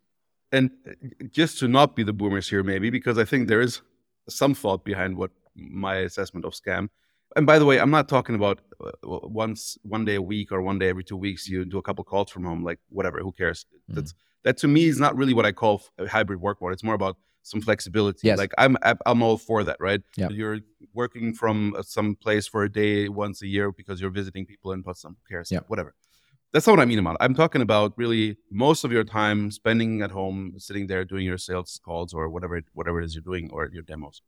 And 0.51 0.71
uh, 0.87 1.27
just 1.31 1.59
to 1.61 1.69
not 1.69 1.97
be 1.97 2.03
the 2.03 2.13
boomers 2.13 2.49
here, 2.49 2.63
maybe 2.63 2.91
because 2.91 3.19
I 3.19 3.25
think 3.25 3.49
there 3.49 3.61
is 3.61 3.83
some 4.29 4.55
thought 4.55 4.85
behind 4.85 5.17
what 5.17 5.31
my 5.55 5.97
assessment 5.97 6.45
of 6.45 6.53
scam 6.53 6.89
and 7.37 7.47
by 7.47 7.59
the 7.59 7.65
way, 7.65 7.79
I'm 7.79 7.91
not 7.91 8.09
talking 8.09 8.35
about 8.35 8.61
uh, 8.85 8.91
once 9.03 9.79
one 9.83 10.05
day 10.05 10.17
a 10.17 10.23
week 10.23 10.53
or 10.53 10.63
one 10.63 10.79
day 10.79 10.89
every 10.89 11.05
two 11.05 11.17
weeks 11.17 11.49
you 11.49 11.65
do 11.65 11.79
a 11.79 11.83
couple 11.83 12.05
calls 12.05 12.31
from 12.31 12.45
home, 12.45 12.63
like 12.63 12.79
whatever. 12.89 13.21
Who 13.21 13.33
cares? 13.33 13.65
Mm-hmm. 13.65 13.95
That's 13.95 14.15
that 14.45 14.57
to 14.59 14.69
me 14.69 14.87
is 14.87 14.99
not 14.99 15.17
really 15.17 15.35
what 15.35 15.47
I 15.47 15.53
call 15.53 15.83
a 15.99 16.09
hybrid 16.09 16.41
work 16.41 16.61
mode. 16.61 16.73
It's 16.73 16.85
more 16.85 16.95
about 16.95 17.17
some 17.43 17.61
flexibility. 17.61 18.29
Yes. 18.29 18.39
Like 18.39 18.53
I'm 18.59 18.77
I'm 19.07 19.23
all 19.23 19.39
for 19.39 19.65
that, 19.65 19.77
right? 19.81 20.01
Yeah. 20.17 20.29
You're 20.31 20.61
working 20.95 21.35
from 21.35 21.75
uh, 21.77 21.83
some 21.83 22.15
place 22.17 22.47
for 22.47 22.65
a 22.65 22.71
day 22.73 23.09
once 23.09 23.43
a 23.43 23.47
year 23.47 23.73
because 23.73 24.01
you're 24.01 24.11
visiting 24.11 24.47
people 24.47 24.73
in 24.73 24.83
Potsdam. 24.83 25.17
Who 25.17 25.35
cares? 25.35 25.51
Yeah. 25.51 25.61
Whatever. 25.69 25.95
That's 26.53 26.67
not 26.67 26.75
what 26.75 26.83
I 26.83 26.85
mean 26.85 26.99
about. 26.99 27.17
I'm 27.21 27.35
talking 27.35 27.63
about 27.63 27.95
really 27.97 28.37
most 28.51 28.85
of 28.85 28.93
your 28.93 29.05
time 29.05 29.51
spending 29.51 30.03
at 30.03 30.11
home, 30.11 30.55
sitting 30.59 30.87
there 30.87 31.03
doing 31.05 31.25
your 31.25 31.39
sales 31.39 31.81
calls 31.83 32.13
or 32.13 32.29
whatever 32.29 32.61
whatever 32.75 33.01
it 33.01 33.07
is 33.07 33.15
you're 33.15 33.23
doing 33.23 33.51
or 33.53 33.71
your 33.73 33.83
demos 33.83 34.23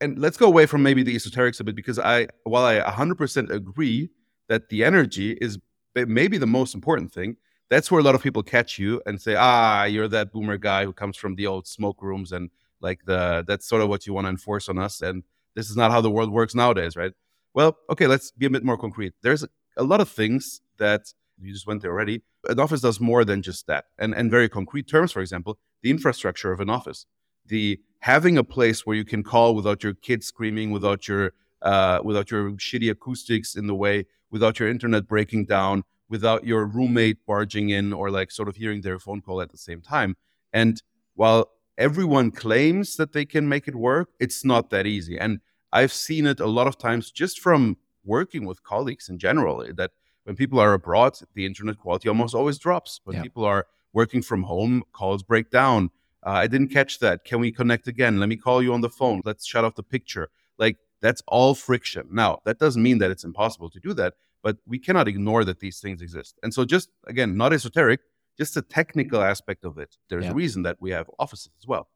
and 0.00 0.18
let's 0.18 0.36
go 0.36 0.46
away 0.46 0.66
from 0.66 0.82
maybe 0.82 1.02
the 1.02 1.14
esoterics 1.14 1.60
a 1.60 1.64
bit 1.64 1.74
because 1.74 1.98
I, 1.98 2.28
while 2.44 2.64
I 2.64 2.78
100% 2.80 3.50
agree 3.50 4.10
that 4.48 4.68
the 4.68 4.84
energy 4.84 5.32
is 5.40 5.58
maybe 5.94 6.38
the 6.38 6.46
most 6.46 6.74
important 6.74 7.12
thing, 7.12 7.36
that's 7.70 7.90
where 7.90 8.00
a 8.00 8.02
lot 8.02 8.14
of 8.14 8.22
people 8.22 8.42
catch 8.42 8.78
you 8.78 9.02
and 9.06 9.20
say, 9.20 9.34
ah, 9.36 9.84
you're 9.84 10.08
that 10.08 10.32
boomer 10.32 10.56
guy 10.56 10.84
who 10.84 10.92
comes 10.92 11.16
from 11.16 11.34
the 11.34 11.46
old 11.46 11.66
smoke 11.66 12.02
rooms 12.02 12.32
and 12.32 12.50
like 12.80 13.04
the 13.04 13.44
that's 13.46 13.66
sort 13.66 13.82
of 13.82 13.88
what 13.88 14.06
you 14.06 14.12
want 14.12 14.26
to 14.26 14.30
enforce 14.30 14.68
on 14.68 14.78
us. 14.78 15.00
And 15.02 15.24
this 15.54 15.68
is 15.68 15.76
not 15.76 15.90
how 15.90 16.00
the 16.00 16.10
world 16.10 16.30
works 16.30 16.54
nowadays, 16.54 16.96
right? 16.96 17.12
Well, 17.54 17.76
okay, 17.90 18.06
let's 18.06 18.30
be 18.30 18.46
a 18.46 18.50
bit 18.50 18.64
more 18.64 18.78
concrete. 18.78 19.14
There's 19.22 19.42
a, 19.42 19.48
a 19.76 19.82
lot 19.82 20.00
of 20.00 20.08
things 20.08 20.60
that 20.78 21.12
you 21.40 21.52
just 21.52 21.66
went 21.66 21.82
there 21.82 21.90
already. 21.90 22.22
An 22.48 22.60
office 22.60 22.80
does 22.80 23.00
more 23.00 23.24
than 23.24 23.42
just 23.42 23.66
that. 23.66 23.86
And 23.98 24.14
and 24.14 24.30
very 24.30 24.48
concrete 24.48 24.88
terms, 24.88 25.12
for 25.12 25.20
example, 25.20 25.58
the 25.82 25.90
infrastructure 25.90 26.52
of 26.52 26.60
an 26.60 26.70
office 26.70 27.06
the 27.48 27.80
having 28.00 28.38
a 28.38 28.44
place 28.44 28.86
where 28.86 28.96
you 28.96 29.04
can 29.04 29.22
call 29.22 29.54
without 29.54 29.82
your 29.82 29.94
kids 29.94 30.26
screaming, 30.26 30.70
without 30.70 31.08
your 31.08 31.32
uh, 31.62 32.00
without 32.04 32.30
your 32.30 32.52
shitty 32.52 32.90
acoustics 32.90 33.56
in 33.56 33.66
the 33.66 33.74
way, 33.74 34.06
without 34.30 34.60
your 34.60 34.68
internet 34.68 35.08
breaking 35.08 35.44
down, 35.46 35.82
without 36.08 36.44
your 36.44 36.64
roommate 36.64 37.24
barging 37.26 37.68
in 37.70 37.92
or 37.92 38.10
like 38.10 38.30
sort 38.30 38.48
of 38.48 38.56
hearing 38.56 38.80
their 38.80 38.98
phone 38.98 39.20
call 39.20 39.40
at 39.40 39.50
the 39.50 39.58
same 39.58 39.80
time. 39.80 40.16
And 40.52 40.82
while 41.14 41.50
everyone 41.76 42.30
claims 42.30 42.96
that 42.96 43.12
they 43.12 43.24
can 43.24 43.48
make 43.48 43.68
it 43.68 43.74
work, 43.74 44.10
it's 44.18 44.44
not 44.44 44.70
that 44.70 44.86
easy. 44.86 45.18
And 45.18 45.40
I've 45.72 45.92
seen 45.92 46.26
it 46.26 46.40
a 46.40 46.46
lot 46.46 46.66
of 46.66 46.78
times 46.78 47.10
just 47.10 47.40
from 47.40 47.76
working 48.04 48.46
with 48.46 48.62
colleagues 48.62 49.08
in 49.08 49.18
general 49.18 49.66
that 49.76 49.90
when 50.24 50.36
people 50.36 50.58
are 50.58 50.72
abroad, 50.74 51.18
the 51.34 51.46
internet 51.46 51.78
quality 51.78 52.08
almost 52.08 52.34
always 52.34 52.58
drops. 52.58 53.00
When 53.04 53.16
yeah. 53.16 53.22
people 53.22 53.44
are 53.44 53.66
working 53.92 54.22
from 54.22 54.42
home, 54.44 54.82
calls 54.92 55.22
break 55.22 55.50
down. 55.50 55.90
Uh, 56.26 56.30
I 56.30 56.46
didn't 56.46 56.68
catch 56.68 56.98
that. 56.98 57.24
Can 57.24 57.40
we 57.40 57.52
connect 57.52 57.86
again? 57.86 58.18
Let 58.18 58.28
me 58.28 58.36
call 58.36 58.62
you 58.62 58.72
on 58.74 58.80
the 58.80 58.90
phone. 58.90 59.22
Let's 59.24 59.46
shut 59.46 59.64
off 59.64 59.74
the 59.74 59.82
picture. 59.82 60.28
Like 60.58 60.76
that's 61.00 61.22
all 61.26 61.54
friction. 61.54 62.08
Now, 62.10 62.40
that 62.44 62.58
doesn't 62.58 62.82
mean 62.82 62.98
that 62.98 63.10
it's 63.10 63.24
impossible 63.24 63.70
to 63.70 63.80
do 63.80 63.94
that, 63.94 64.14
but 64.42 64.56
we 64.66 64.78
cannot 64.78 65.08
ignore 65.08 65.44
that 65.44 65.60
these 65.60 65.80
things 65.80 66.02
exist. 66.02 66.38
And 66.42 66.52
so, 66.52 66.64
just 66.64 66.90
again, 67.06 67.36
not 67.36 67.52
esoteric, 67.52 68.00
just 68.36 68.54
the 68.54 68.62
technical 68.62 69.22
aspect 69.22 69.64
of 69.64 69.78
it. 69.78 69.96
There's 70.08 70.24
yeah. 70.24 70.30
a 70.30 70.34
reason 70.34 70.62
that 70.62 70.76
we 70.80 70.90
have 70.90 71.10
offices 71.18 71.50
as 71.60 71.66
well. 71.66 71.88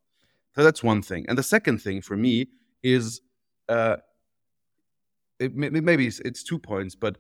So 0.55 0.63
that's 0.63 0.83
one 0.83 1.03
thing. 1.03 1.25
And 1.29 1.39
the 1.39 1.43
second 1.43 1.79
thing 1.79 2.03
for 2.03 2.17
me 2.17 2.49
is 2.83 3.23
uh, 3.69 3.97
it, 5.39 5.55
maybe 5.55 6.07
it's, 6.07 6.21
it's 6.21 6.43
two 6.43 6.59
points, 6.59 6.95
but 6.95 7.17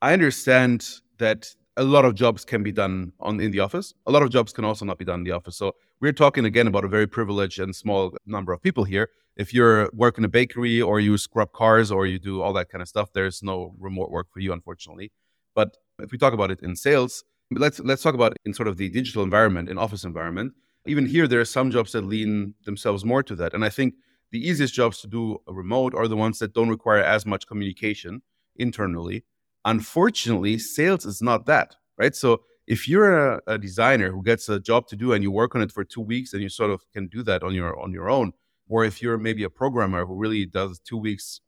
I 0.00 0.12
understand 0.12 1.00
that 1.18 1.54
a 1.76 1.84
lot 1.84 2.04
of 2.04 2.14
jobs 2.14 2.44
can 2.44 2.62
be 2.62 2.72
done 2.72 3.12
on 3.20 3.40
in 3.40 3.50
the 3.50 3.60
office. 3.60 3.92
A 4.06 4.12
lot 4.12 4.22
of 4.22 4.30
jobs 4.30 4.52
can 4.52 4.64
also 4.64 4.84
not 4.84 4.98
be 4.98 5.04
done 5.04 5.20
in 5.20 5.24
the 5.24 5.32
office. 5.32 5.56
So 5.56 5.74
we're 6.00 6.12
talking 6.12 6.44
again 6.44 6.66
about 6.66 6.84
a 6.84 6.88
very 6.88 7.06
privileged 7.06 7.58
and 7.58 7.74
small 7.74 8.16
number 8.26 8.52
of 8.52 8.62
people 8.62 8.84
here. 8.84 9.10
If 9.36 9.52
you're 9.52 9.90
working 9.92 10.24
a 10.24 10.28
bakery 10.28 10.80
or 10.80 11.00
you 11.00 11.18
scrub 11.18 11.52
cars 11.52 11.90
or 11.90 12.06
you 12.06 12.18
do 12.18 12.40
all 12.40 12.52
that 12.52 12.68
kind 12.68 12.82
of 12.82 12.88
stuff, 12.88 13.12
there's 13.12 13.42
no 13.42 13.74
remote 13.78 14.10
work 14.10 14.28
for 14.32 14.40
you, 14.40 14.52
unfortunately. 14.52 15.10
But 15.54 15.76
if 15.98 16.12
we 16.12 16.18
talk 16.18 16.32
about 16.32 16.50
it 16.50 16.60
in 16.62 16.76
sales, 16.76 17.24
let's 17.50 17.80
let's 17.80 18.02
talk 18.02 18.14
about 18.14 18.36
in 18.44 18.54
sort 18.54 18.68
of 18.68 18.76
the 18.76 18.88
digital 18.88 19.22
environment, 19.22 19.68
in 19.68 19.78
office 19.78 20.04
environment. 20.04 20.52
Even 20.86 21.06
here, 21.06 21.26
there 21.26 21.40
are 21.40 21.46
some 21.46 21.70
jobs 21.70 21.92
that 21.92 22.04
lean 22.04 22.54
themselves 22.64 23.04
more 23.04 23.22
to 23.22 23.34
that. 23.36 23.54
And 23.54 23.64
I 23.64 23.70
think 23.70 23.94
the 24.30 24.46
easiest 24.46 24.74
jobs 24.74 25.00
to 25.00 25.06
do 25.06 25.38
remote 25.46 25.94
are 25.94 26.08
the 26.08 26.16
ones 26.16 26.38
that 26.40 26.52
don't 26.52 26.68
require 26.68 27.02
as 27.02 27.24
much 27.24 27.46
communication 27.46 28.22
internally. 28.56 29.24
Unfortunately, 29.64 30.58
sales 30.58 31.06
is 31.06 31.22
not 31.22 31.46
that, 31.46 31.76
right? 31.96 32.14
So 32.14 32.42
if 32.66 32.88
you're 32.88 33.34
a, 33.34 33.40
a, 33.46 33.58
designer 33.58 34.10
who 34.10 34.22
gets 34.22 34.48
a 34.48 34.58
job 34.58 34.86
to 34.88 34.96
do 34.96 35.12
and 35.12 35.22
you 35.22 35.30
work 35.30 35.54
on 35.54 35.62
it 35.62 35.72
for 35.72 35.84
two 35.84 36.00
weeks 36.00 36.32
and 36.32 36.42
you 36.42 36.48
sort 36.48 36.70
of 36.70 36.82
can 36.92 37.08
do 37.08 37.22
that 37.22 37.42
on 37.42 37.54
your 37.54 37.78
on 37.78 37.92
your 37.92 38.10
own 38.10 38.32
or 38.68 38.84
if 38.84 39.02
you're 39.02 39.18
maybe 39.18 39.44
a 39.44 39.50
programmer 39.50 40.06
who 40.06 40.16
really 40.16 40.46
does 40.46 40.78
two 40.78 40.96
weeks 40.96 41.40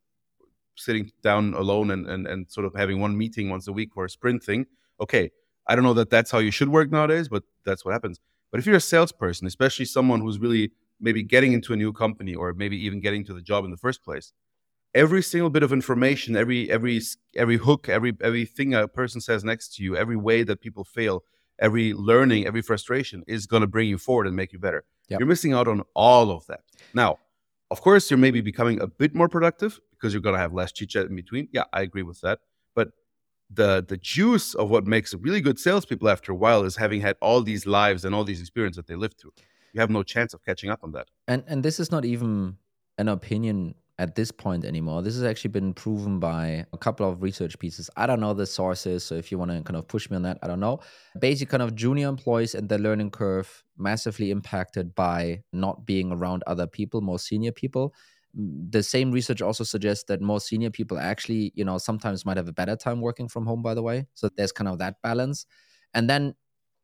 sitting 0.77 1.11
down 1.23 1.55
alone 1.55 1.91
and, 1.91 2.07
and, 2.07 2.27
and 2.27 2.51
sort 2.51 2.67
of 2.67 2.75
having 2.75 3.01
one 3.01 3.17
meeting 3.17 3.49
once 3.49 3.67
a 3.67 3.73
week 3.73 3.95
for 3.95 4.05
a 4.05 4.11
sprint 4.11 4.43
thing, 4.43 4.67
okay, 5.01 5.31
I 5.67 5.75
don't 5.75 5.85
know 5.85 5.95
that 5.95 6.11
that's 6.11 6.31
how 6.31 6.39
you 6.39 6.51
should 6.51 6.69
work 6.69 6.91
nowadays, 6.91 7.29
but 7.29 7.43
that's 7.65 7.85
what 7.85 7.93
happens. 7.93 8.21
But 8.51 8.61
if 8.61 8.67
you're 8.67 8.77
a 8.77 8.81
salesperson, 8.81 9.47
especially 9.47 9.85
someone 9.87 10.21
who's 10.21 10.39
really 10.39 10.73
maybe 11.01 11.23
getting 11.23 11.53
into 11.53 11.73
a 11.73 11.77
new 11.77 11.93
company 11.93 12.35
or 12.35 12.53
maybe 12.55 12.77
even 12.85 13.01
getting 13.01 13.25
to 13.25 13.35
the 13.35 13.43
job 13.43 13.65
in 13.65 13.71
the 13.71 13.77
first 13.77 14.05
place, 14.05 14.33
every 14.95 15.23
single 15.23 15.51
bit 15.51 15.63
of 15.63 15.73
information, 15.73 16.37
every 16.37 16.71
every 16.71 17.01
every 17.35 17.57
hook, 17.57 17.89
every 17.89 18.15
everything 18.21 18.75
a 18.75 18.89
person 18.89 19.21
says 19.21 19.45
next 19.45 19.75
to 19.75 19.83
you, 19.83 19.97
every 19.97 20.17
way 20.17 20.43
that 20.43 20.61
people 20.61 20.85
fail, 20.85 21.25
every 21.59 21.93
learning, 21.95 22.47
every 22.47 22.63
frustration 22.63 23.23
is 23.27 23.47
going 23.47 23.63
to 23.63 23.67
bring 23.67 23.89
you 23.89 23.99
forward 23.99 24.27
and 24.27 24.37
make 24.37 24.53
you 24.53 24.59
better. 24.59 24.85
Yep. 25.09 25.21
You're 25.21 25.29
missing 25.29 25.53
out 25.53 25.69
on 25.69 25.83
all 25.95 26.31
of 26.31 26.47
that. 26.47 26.61
Now, 26.95 27.19
of 27.71 27.81
course, 27.81 28.11
you're 28.11 28.19
maybe 28.19 28.41
becoming 28.41 28.81
a 28.81 28.87
bit 28.87 29.15
more 29.15 29.29
productive 29.29 29.81
because 29.93 30.13
you're 30.13 30.23
going 30.23 30.35
to 30.35 30.41
have 30.41 30.53
less 30.53 30.73
chit 30.73 30.91
chat 30.91 31.07
in 31.07 31.17
between. 31.17 31.49
Yeah, 31.53 31.65
I 31.73 31.83
agree 31.83 32.03
with 32.03 32.21
that. 32.21 32.41
But 32.75 32.91
the 33.51 33.85
the 33.87 33.97
juice 33.97 34.55
of 34.55 34.71
what 34.71 34.87
makes 34.87 35.15
really 35.15 35.41
good 35.41 35.59
salespeople 35.59 36.09
after 36.09 36.33
a 36.33 36.35
while 36.35 36.65
is 36.65 36.77
having 36.77 37.01
had 37.01 37.17
all 37.21 37.43
these 37.43 37.67
lives 37.67 38.05
and 38.05 38.15
all 38.15 38.25
these 38.25 38.41
experiences 38.41 38.77
that 38.77 38.87
they 38.87 38.97
lived 38.97 39.19
through. 39.19 39.33
You 39.73 39.81
have 39.81 39.91
no 39.91 40.03
chance 40.03 40.35
of 40.35 40.45
catching 40.45 40.71
up 40.71 40.81
on 40.83 40.93
that. 40.93 41.09
And 41.29 41.45
and 41.47 41.63
this 41.63 41.79
is 41.79 41.91
not 41.91 42.05
even 42.05 42.57
an 42.99 43.09
opinion 43.09 43.75
at 43.99 44.15
this 44.15 44.31
point 44.31 44.65
anymore. 44.65 45.03
This 45.03 45.15
has 45.15 45.25
actually 45.25 45.51
been 45.51 45.73
proven 45.73 46.21
by 46.21 46.67
a 46.73 46.79
couple 46.79 47.09
of 47.09 47.23
research 47.23 47.59
pieces. 47.59 47.89
I 47.97 48.07
don't 48.07 48.21
know 48.21 48.35
the 48.35 48.47
sources, 48.47 49.05
so 49.05 49.15
if 49.15 49.33
you 49.33 49.39
want 49.39 49.51
to 49.53 49.63
kind 49.63 49.77
of 49.77 49.89
push 49.89 50.11
me 50.11 50.17
on 50.17 50.23
that, 50.23 50.39
I 50.43 50.47
don't 50.47 50.61
know. 50.61 50.81
Basically, 51.19 51.51
kind 51.51 51.63
of 51.63 51.75
junior 51.75 52.09
employees 52.09 52.55
and 52.55 52.69
their 52.69 52.79
learning 52.79 53.11
curve 53.11 53.65
massively 53.79 54.31
impacted 54.31 54.95
by 54.95 55.43
not 55.53 55.87
being 55.87 56.13
around 56.13 56.45
other 56.47 56.67
people, 56.67 57.01
more 57.01 57.19
senior 57.19 57.53
people. 57.53 57.95
The 58.35 58.83
same 58.83 59.13
research 59.13 59.41
also 59.41 59.65
suggests 59.65 60.05
that 60.09 60.21
more 60.21 60.41
senior 60.41 60.71
people 60.71 60.99
actually, 60.99 61.53
you 61.55 61.65
know, 61.65 61.79
sometimes 61.79 62.27
might 62.27 62.37
have 62.37 62.49
a 62.49 62.53
better 62.53 62.77
time 62.77 63.01
working 63.01 63.29
from 63.29 63.47
home, 63.47 63.63
by 63.63 63.73
the 63.73 63.83
way. 63.83 64.07
So 64.15 64.29
there's 64.37 64.53
kind 64.53 64.69
of 64.69 64.79
that 64.79 65.01
balance. 65.03 65.47
And 65.95 66.11
then 66.11 66.35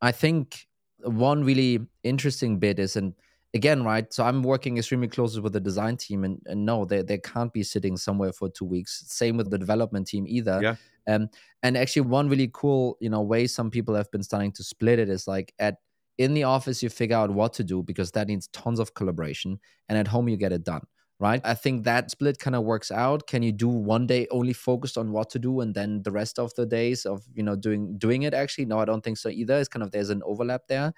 I 0.00 0.12
think 0.12 0.66
one 1.02 1.44
really 1.44 1.80
interesting 2.02 2.58
bit 2.58 2.78
is, 2.78 2.96
and 2.96 3.12
again, 3.54 3.84
right? 3.84 4.12
So 4.12 4.24
I'm 4.24 4.42
working 4.42 4.78
extremely 4.78 5.08
closely 5.08 5.40
with 5.40 5.52
the 5.52 5.60
design 5.60 5.96
team, 5.96 6.24
and, 6.24 6.40
and 6.46 6.64
no, 6.64 6.84
they, 6.84 7.02
they 7.02 7.18
can't 7.18 7.52
be 7.52 7.62
sitting 7.62 7.96
somewhere 7.96 8.32
for 8.32 8.48
two 8.48 8.64
weeks. 8.64 9.04
Same 9.06 9.36
with 9.36 9.50
the 9.50 9.58
development 9.58 10.06
team 10.06 10.24
either. 10.26 10.60
Yeah. 10.62 10.76
Um, 11.12 11.28
and 11.62 11.76
actually, 11.76 12.02
one 12.02 12.28
really 12.28 12.50
cool, 12.52 12.96
you 13.00 13.10
know, 13.10 13.22
way 13.22 13.46
some 13.46 13.70
people 13.70 13.94
have 13.94 14.10
been 14.10 14.22
starting 14.22 14.52
to 14.52 14.64
split 14.64 14.98
it 14.98 15.08
is 15.08 15.26
like 15.26 15.52
at 15.58 15.76
in 16.18 16.34
the 16.34 16.44
office 16.44 16.82
you 16.82 16.88
figure 16.90 17.16
out 17.16 17.30
what 17.30 17.54
to 17.54 17.64
do 17.64 17.82
because 17.82 18.10
that 18.12 18.28
needs 18.28 18.46
tons 18.48 18.78
of 18.78 18.94
collaboration, 18.94 19.58
and 19.88 19.98
at 19.98 20.06
home 20.06 20.28
you 20.28 20.36
get 20.36 20.52
it 20.52 20.64
done. 20.64 20.82
Right. 21.18 21.40
I 21.44 21.54
think 21.54 21.84
that 21.84 22.10
split 22.10 22.40
kind 22.40 22.56
of 22.56 22.64
works 22.64 22.90
out. 22.90 23.28
Can 23.28 23.44
you 23.44 23.52
do 23.52 23.68
one 23.68 24.08
day 24.08 24.26
only 24.32 24.52
focused 24.52 24.98
on 24.98 25.12
what 25.12 25.30
to 25.30 25.38
do, 25.38 25.60
and 25.60 25.72
then 25.74 26.02
the 26.02 26.10
rest 26.10 26.38
of 26.38 26.52
the 26.54 26.66
days 26.66 27.04
of 27.04 27.22
you 27.34 27.42
know 27.42 27.56
doing 27.56 27.96
doing 27.98 28.22
it? 28.22 28.34
Actually, 28.34 28.64
no, 28.66 28.78
I 28.78 28.84
don't 28.84 29.02
think 29.02 29.18
so 29.18 29.28
either. 29.28 29.58
It's 29.58 29.68
kind 29.68 29.82
of 29.82 29.90
there's 29.90 30.10
an 30.10 30.22
overlap 30.24 30.62
there. 30.68 30.92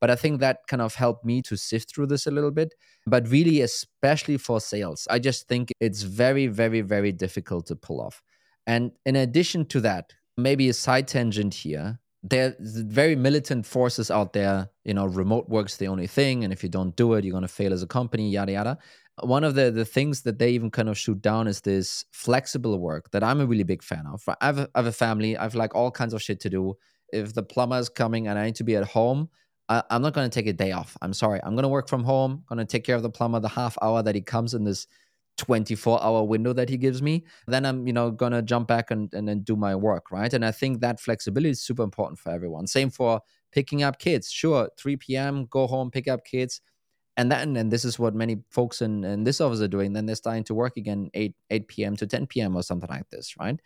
But 0.00 0.10
I 0.10 0.16
think 0.16 0.40
that 0.40 0.66
kind 0.68 0.82
of 0.82 0.94
helped 0.94 1.24
me 1.24 1.42
to 1.42 1.56
sift 1.56 1.94
through 1.94 2.06
this 2.06 2.26
a 2.26 2.30
little 2.30 2.50
bit. 2.50 2.74
But 3.06 3.28
really, 3.28 3.62
especially 3.62 4.36
for 4.36 4.60
sales, 4.60 5.06
I 5.10 5.18
just 5.18 5.48
think 5.48 5.70
it's 5.80 6.02
very, 6.02 6.46
very, 6.48 6.82
very 6.82 7.12
difficult 7.12 7.66
to 7.66 7.76
pull 7.76 8.00
off. 8.00 8.22
And 8.66 8.92
in 9.04 9.16
addition 9.16 9.66
to 9.66 9.80
that, 9.82 10.12
maybe 10.36 10.68
a 10.68 10.74
side 10.74 11.08
tangent 11.08 11.54
here. 11.54 11.98
There's 12.22 12.54
very 12.58 13.14
militant 13.14 13.66
forces 13.66 14.10
out 14.10 14.32
there, 14.32 14.68
you 14.84 14.94
know, 14.94 15.06
remote 15.06 15.48
work's 15.48 15.76
the 15.76 15.86
only 15.86 16.08
thing. 16.08 16.42
And 16.42 16.52
if 16.52 16.62
you 16.62 16.68
don't 16.68 16.96
do 16.96 17.14
it, 17.14 17.24
you're 17.24 17.32
going 17.32 17.42
to 17.42 17.48
fail 17.48 17.72
as 17.72 17.82
a 17.82 17.86
company, 17.86 18.30
yada, 18.30 18.52
yada. 18.52 18.78
One 19.22 19.44
of 19.44 19.54
the, 19.54 19.70
the 19.70 19.84
things 19.84 20.22
that 20.22 20.38
they 20.38 20.50
even 20.50 20.70
kind 20.70 20.88
of 20.88 20.98
shoot 20.98 21.22
down 21.22 21.46
is 21.46 21.60
this 21.60 22.04
flexible 22.10 22.78
work 22.78 23.10
that 23.12 23.22
I'm 23.22 23.40
a 23.40 23.46
really 23.46 23.62
big 23.62 23.82
fan 23.82 24.04
of. 24.12 24.22
I 24.28 24.44
have, 24.44 24.68
a, 24.74 24.92
family, 24.92 25.36
I 25.36 25.44
have 25.44 25.54
like 25.54 25.74
all 25.74 25.90
kinds 25.90 26.12
of 26.12 26.20
shit 26.20 26.40
to 26.40 26.50
do. 26.50 26.74
If 27.12 27.32
the 27.32 27.44
plumber 27.44 27.78
is 27.78 27.88
coming 27.88 28.26
and 28.26 28.38
I 28.38 28.46
need 28.46 28.56
to 28.56 28.64
be 28.64 28.74
at 28.76 28.84
home, 28.84 29.28
I, 29.68 29.82
am 29.90 30.02
not 30.02 30.12
going 30.12 30.28
to 30.28 30.34
take 30.34 30.46
a 30.46 30.52
day 30.52 30.72
off. 30.72 30.96
I'm 31.02 31.12
sorry. 31.12 31.40
I'm 31.42 31.54
going 31.54 31.64
to 31.64 31.68
work 31.68 31.88
from 31.88 32.04
home. 32.04 32.44
going 32.48 32.58
to 32.58 32.64
take 32.64 32.84
care 32.84 32.96
of 32.96 33.02
the 33.02 33.10
plumber 33.10 33.40
the 33.40 33.48
half 33.48 33.76
hour 33.82 34.02
that 34.02 34.14
he 34.14 34.20
comes 34.20 34.54
in 34.54 34.64
this 34.64 34.86
24 35.38 36.02
hour 36.02 36.22
window 36.24 36.52
that 36.52 36.68
he 36.68 36.76
gives 36.76 37.02
me. 37.02 37.24
Then 37.46 37.66
I'm, 37.66 37.86
you 37.86 37.92
know, 37.92 38.10
going 38.10 38.32
to 38.32 38.42
jump 38.42 38.68
back 38.68 38.90
and, 38.90 39.12
and 39.12 39.28
then 39.28 39.40
do 39.40 39.56
my 39.56 39.74
work. 39.74 40.10
Right. 40.10 40.32
And 40.32 40.44
I 40.44 40.52
think 40.52 40.80
that 40.80 41.00
flexibility 41.00 41.50
is 41.50 41.60
super 41.60 41.82
important 41.82 42.18
for 42.18 42.30
everyone. 42.30 42.66
Same 42.66 42.90
for 42.90 43.20
picking 43.52 43.82
up 43.82 43.98
kids. 43.98 44.30
Sure. 44.30 44.68
3 44.78 44.96
p.m., 44.96 45.46
go 45.46 45.66
home, 45.66 45.90
pick 45.90 46.08
up 46.08 46.24
kids. 46.24 46.60
And 47.18 47.32
then, 47.32 47.56
and 47.56 47.72
this 47.72 47.84
is 47.84 47.98
what 47.98 48.14
many 48.14 48.36
folks 48.50 48.82
in, 48.82 49.02
in 49.02 49.24
this 49.24 49.40
office 49.40 49.60
are 49.60 49.68
doing, 49.68 49.94
then 49.94 50.04
they're 50.04 50.16
starting 50.16 50.44
to 50.44 50.54
work 50.54 50.76
again 50.76 51.10
8, 51.14 51.34
8 51.48 51.68
p.m. 51.68 51.96
to 51.96 52.06
10 52.06 52.26
p.m. 52.26 52.54
or 52.54 52.62
something 52.62 52.90
like 52.90 53.08
this. 53.10 53.34
Right. 53.38 53.58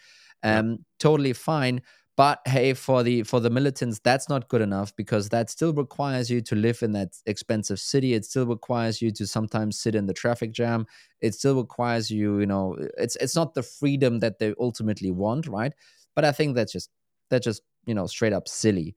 Um. 0.42 0.85
Totally 0.99 1.33
fine 1.35 1.83
but 2.20 2.42
hey 2.46 2.74
for 2.74 3.02
the 3.02 3.22
for 3.22 3.40
the 3.40 3.48
militants 3.48 3.98
that's 4.04 4.28
not 4.28 4.46
good 4.50 4.60
enough 4.60 4.94
because 4.94 5.30
that 5.30 5.48
still 5.48 5.72
requires 5.72 6.30
you 6.30 6.42
to 6.42 6.54
live 6.54 6.82
in 6.82 6.92
that 6.92 7.16
expensive 7.24 7.80
city. 7.80 8.12
It 8.12 8.26
still 8.26 8.44
requires 8.44 9.00
you 9.00 9.10
to 9.12 9.26
sometimes 9.26 9.80
sit 9.80 9.94
in 9.94 10.04
the 10.04 10.12
traffic 10.12 10.52
jam. 10.52 10.84
It 11.22 11.32
still 11.32 11.56
requires 11.56 12.10
you 12.10 12.38
you 12.40 12.44
know 12.44 12.76
it's 12.98 13.16
it's 13.16 13.34
not 13.34 13.54
the 13.54 13.62
freedom 13.62 14.20
that 14.20 14.38
they 14.38 14.52
ultimately 14.60 15.10
want 15.10 15.46
right? 15.46 15.72
But 16.14 16.26
i 16.26 16.32
think 16.32 16.56
that's 16.56 16.72
just 16.72 16.90
that's 17.30 17.46
just 17.46 17.62
you 17.86 17.94
know 17.94 18.06
straight 18.06 18.34
up 18.34 18.48
silly. 18.48 18.96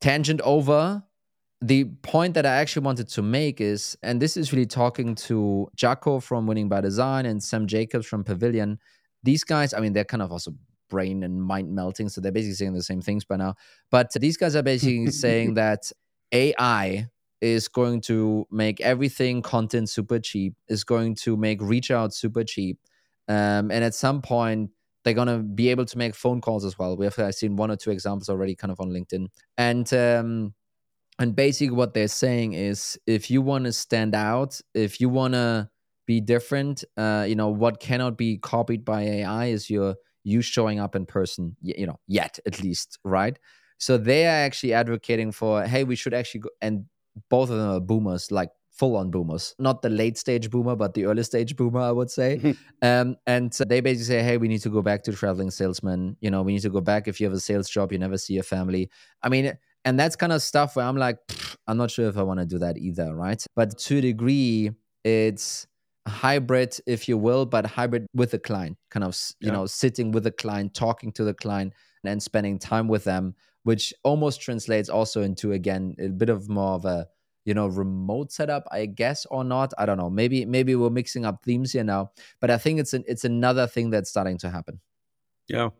Tangent 0.00 0.40
over 0.40 1.02
the 1.60 1.84
point 2.00 2.32
that 2.32 2.46
I 2.46 2.54
actually 2.56 2.86
wanted 2.86 3.08
to 3.08 3.20
make 3.20 3.60
is, 3.60 3.98
and 4.02 4.22
this 4.22 4.38
is 4.38 4.50
really 4.50 4.64
talking 4.64 5.14
to 5.28 5.68
Jacco 5.76 6.20
from 6.20 6.46
Winning 6.46 6.70
by 6.70 6.80
Design 6.80 7.26
and 7.26 7.42
Sam 7.42 7.66
Jacobs 7.66 8.06
from 8.06 8.24
Pavilion. 8.24 8.78
These 9.22 9.44
guys, 9.44 9.74
I 9.74 9.80
mean, 9.80 9.92
they're 9.92 10.06
kind 10.14 10.22
of 10.22 10.32
also 10.32 10.54
brain 10.90 11.22
and 11.22 11.42
mind 11.42 11.74
melting. 11.74 12.10
So 12.10 12.20
they're 12.20 12.32
basically 12.32 12.56
saying 12.56 12.74
the 12.74 12.82
same 12.82 13.00
things 13.00 13.24
by 13.24 13.36
now. 13.36 13.54
But 13.90 14.12
these 14.12 14.36
guys 14.36 14.54
are 14.54 14.62
basically 14.62 15.10
saying 15.10 15.54
that 15.54 15.90
AI 16.32 17.08
is 17.40 17.68
going 17.68 18.02
to 18.02 18.46
make 18.50 18.80
everything 18.82 19.40
content 19.40 19.88
super 19.88 20.18
cheap, 20.18 20.54
is 20.68 20.84
going 20.84 21.14
to 21.14 21.36
make 21.36 21.62
reach 21.62 21.90
out 21.90 22.12
super 22.12 22.44
cheap. 22.44 22.78
Um, 23.28 23.70
and 23.70 23.82
at 23.82 23.94
some 23.94 24.20
point, 24.20 24.70
they're 25.04 25.14
going 25.14 25.28
to 25.28 25.38
be 25.38 25.70
able 25.70 25.86
to 25.86 25.96
make 25.96 26.14
phone 26.14 26.40
calls 26.42 26.64
as 26.64 26.78
well. 26.78 26.96
We 26.96 27.06
have 27.06 27.18
I've 27.18 27.34
seen 27.34 27.56
one 27.56 27.70
or 27.70 27.76
two 27.76 27.90
examples 27.90 28.28
already 28.28 28.54
kind 28.54 28.70
of 28.70 28.80
on 28.80 28.90
LinkedIn. 28.90 29.28
And 29.56 29.92
um, 29.94 30.54
and 31.18 31.36
basically 31.36 31.76
what 31.76 31.94
they're 31.94 32.08
saying 32.08 32.54
is 32.54 32.98
if 33.06 33.30
you 33.30 33.42
want 33.42 33.64
to 33.64 33.72
stand 33.72 34.14
out, 34.14 34.60
if 34.74 35.00
you 35.00 35.08
want 35.08 35.34
to 35.34 35.70
be 36.06 36.20
different, 36.20 36.82
uh, 36.96 37.24
you 37.28 37.36
know, 37.36 37.48
what 37.48 37.78
cannot 37.78 38.18
be 38.18 38.38
copied 38.38 38.84
by 38.84 39.02
AI 39.02 39.46
is 39.46 39.70
your 39.70 39.96
you 40.24 40.42
showing 40.42 40.78
up 40.78 40.94
in 40.94 41.06
person, 41.06 41.56
you 41.60 41.86
know, 41.86 41.98
yet 42.06 42.38
at 42.46 42.62
least, 42.62 42.98
right? 43.04 43.38
So 43.78 43.96
they 43.96 44.26
are 44.26 44.44
actually 44.44 44.74
advocating 44.74 45.32
for, 45.32 45.64
hey, 45.64 45.84
we 45.84 45.96
should 45.96 46.14
actually 46.14 46.40
go, 46.40 46.50
and 46.60 46.84
both 47.28 47.50
of 47.50 47.56
them 47.56 47.70
are 47.70 47.80
boomers, 47.80 48.30
like 48.30 48.50
full 48.70 48.96
on 48.96 49.10
boomers, 49.10 49.54
not 49.58 49.82
the 49.82 49.90
late 49.90 50.16
stage 50.16 50.50
boomer, 50.50 50.76
but 50.76 50.94
the 50.94 51.06
early 51.06 51.22
stage 51.22 51.56
boomer, 51.56 51.80
I 51.80 51.90
would 51.90 52.10
say. 52.10 52.56
um, 52.82 53.16
and 53.26 53.52
they 53.52 53.80
basically 53.80 54.04
say, 54.04 54.22
hey, 54.22 54.36
we 54.36 54.48
need 54.48 54.60
to 54.62 54.70
go 54.70 54.82
back 54.82 55.02
to 55.04 55.12
traveling 55.12 55.50
salesman. 55.50 56.16
You 56.20 56.30
know, 56.30 56.42
we 56.42 56.52
need 56.52 56.62
to 56.62 56.70
go 56.70 56.80
back. 56.80 57.08
If 57.08 57.20
you 57.20 57.26
have 57.26 57.34
a 57.34 57.40
sales 57.40 57.68
job, 57.68 57.92
you 57.92 57.98
never 57.98 58.18
see 58.18 58.34
your 58.34 58.42
family. 58.42 58.90
I 59.22 59.28
mean, 59.28 59.56
and 59.84 59.98
that's 59.98 60.16
kind 60.16 60.32
of 60.32 60.42
stuff 60.42 60.76
where 60.76 60.84
I'm 60.84 60.96
like, 60.96 61.18
I'm 61.66 61.76
not 61.76 61.90
sure 61.90 62.08
if 62.08 62.16
I 62.16 62.22
want 62.22 62.40
to 62.40 62.46
do 62.46 62.58
that 62.58 62.78
either, 62.78 63.14
right? 63.14 63.42
But 63.56 63.78
to 63.78 63.98
a 63.98 64.00
degree, 64.00 64.70
it's 65.04 65.66
hybrid, 66.06 66.76
if 66.86 67.08
you 67.08 67.18
will, 67.18 67.46
but 67.46 67.66
hybrid 67.66 68.06
with 68.14 68.30
the 68.30 68.38
client, 68.38 68.76
kind 68.90 69.04
of, 69.04 69.16
you 69.40 69.48
yeah. 69.48 69.52
know, 69.52 69.66
sitting 69.66 70.12
with 70.12 70.24
the 70.24 70.30
client, 70.30 70.74
talking 70.74 71.12
to 71.12 71.24
the 71.24 71.34
client, 71.34 71.74
and 72.02 72.10
then 72.10 72.20
spending 72.20 72.58
time 72.58 72.88
with 72.88 73.04
them, 73.04 73.34
which 73.64 73.92
almost 74.02 74.40
translates 74.40 74.88
also 74.88 75.22
into, 75.22 75.52
again, 75.52 75.94
a 76.00 76.08
bit 76.08 76.30
of 76.30 76.48
more 76.48 76.74
of 76.74 76.84
a, 76.84 77.06
you 77.44 77.54
know, 77.54 77.66
remote 77.66 78.32
setup, 78.32 78.64
I 78.70 78.86
guess, 78.86 79.26
or 79.26 79.44
not. 79.44 79.72
I 79.78 79.86
don't 79.86 79.98
know. 79.98 80.10
Maybe, 80.10 80.44
maybe 80.44 80.74
we're 80.74 80.90
mixing 80.90 81.24
up 81.24 81.44
themes 81.44 81.72
here 81.72 81.84
now, 81.84 82.12
but 82.40 82.50
I 82.50 82.58
think 82.58 82.80
it's 82.80 82.94
an, 82.94 83.04
it's 83.06 83.24
another 83.24 83.66
thing 83.66 83.90
that's 83.90 84.10
starting 84.10 84.38
to 84.38 84.50
happen. 84.50 84.80
Yeah. 85.48 85.70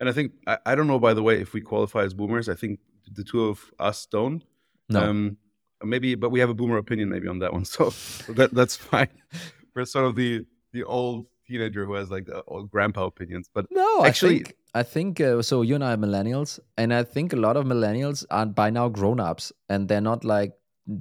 And 0.00 0.08
I 0.08 0.12
think, 0.12 0.32
I, 0.46 0.58
I 0.66 0.74
don't 0.74 0.86
know, 0.86 0.98
by 0.98 1.14
the 1.14 1.22
way, 1.22 1.40
if 1.40 1.52
we 1.54 1.60
qualify 1.60 2.02
as 2.02 2.14
boomers, 2.14 2.48
I 2.48 2.54
think 2.54 2.80
the 3.10 3.24
two 3.24 3.44
of 3.44 3.70
us 3.78 4.06
don't. 4.06 4.44
No. 4.88 5.00
Um, 5.00 5.36
maybe, 5.82 6.14
but 6.14 6.30
we 6.30 6.40
have 6.40 6.50
a 6.50 6.54
boomer 6.54 6.78
opinion 6.78 7.08
maybe 7.08 7.28
on 7.28 7.38
that 7.40 7.52
one, 7.52 7.64
so 7.74 7.92
that 8.28 8.54
that's 8.54 8.76
fine. 8.76 9.08
We're 9.74 9.84
sort 9.84 10.06
of 10.06 10.16
the 10.16 10.44
the 10.72 10.84
old 10.84 11.26
teenager 11.46 11.84
who 11.84 11.94
has 11.94 12.10
like 12.10 12.26
the 12.26 12.42
old 12.44 12.70
grandpa 12.70 13.06
opinions. 13.06 13.48
But 13.52 13.66
no, 13.70 14.04
actually, 14.04 14.36
I 14.36 14.42
think, 14.42 14.56
I 14.74 14.82
think 14.82 15.20
uh, 15.20 15.42
so. 15.42 15.62
You 15.62 15.76
and 15.76 15.84
I 15.84 15.94
are 15.94 15.96
millennials, 15.96 16.58
and 16.76 16.92
I 16.92 17.02
think 17.02 17.32
a 17.32 17.36
lot 17.36 17.56
of 17.56 17.64
millennials 17.64 18.24
are 18.30 18.46
by 18.46 18.70
now 18.70 18.88
grown 18.88 19.20
ups, 19.20 19.52
and 19.68 19.88
they're 19.88 20.00
not 20.00 20.24
like 20.24 20.52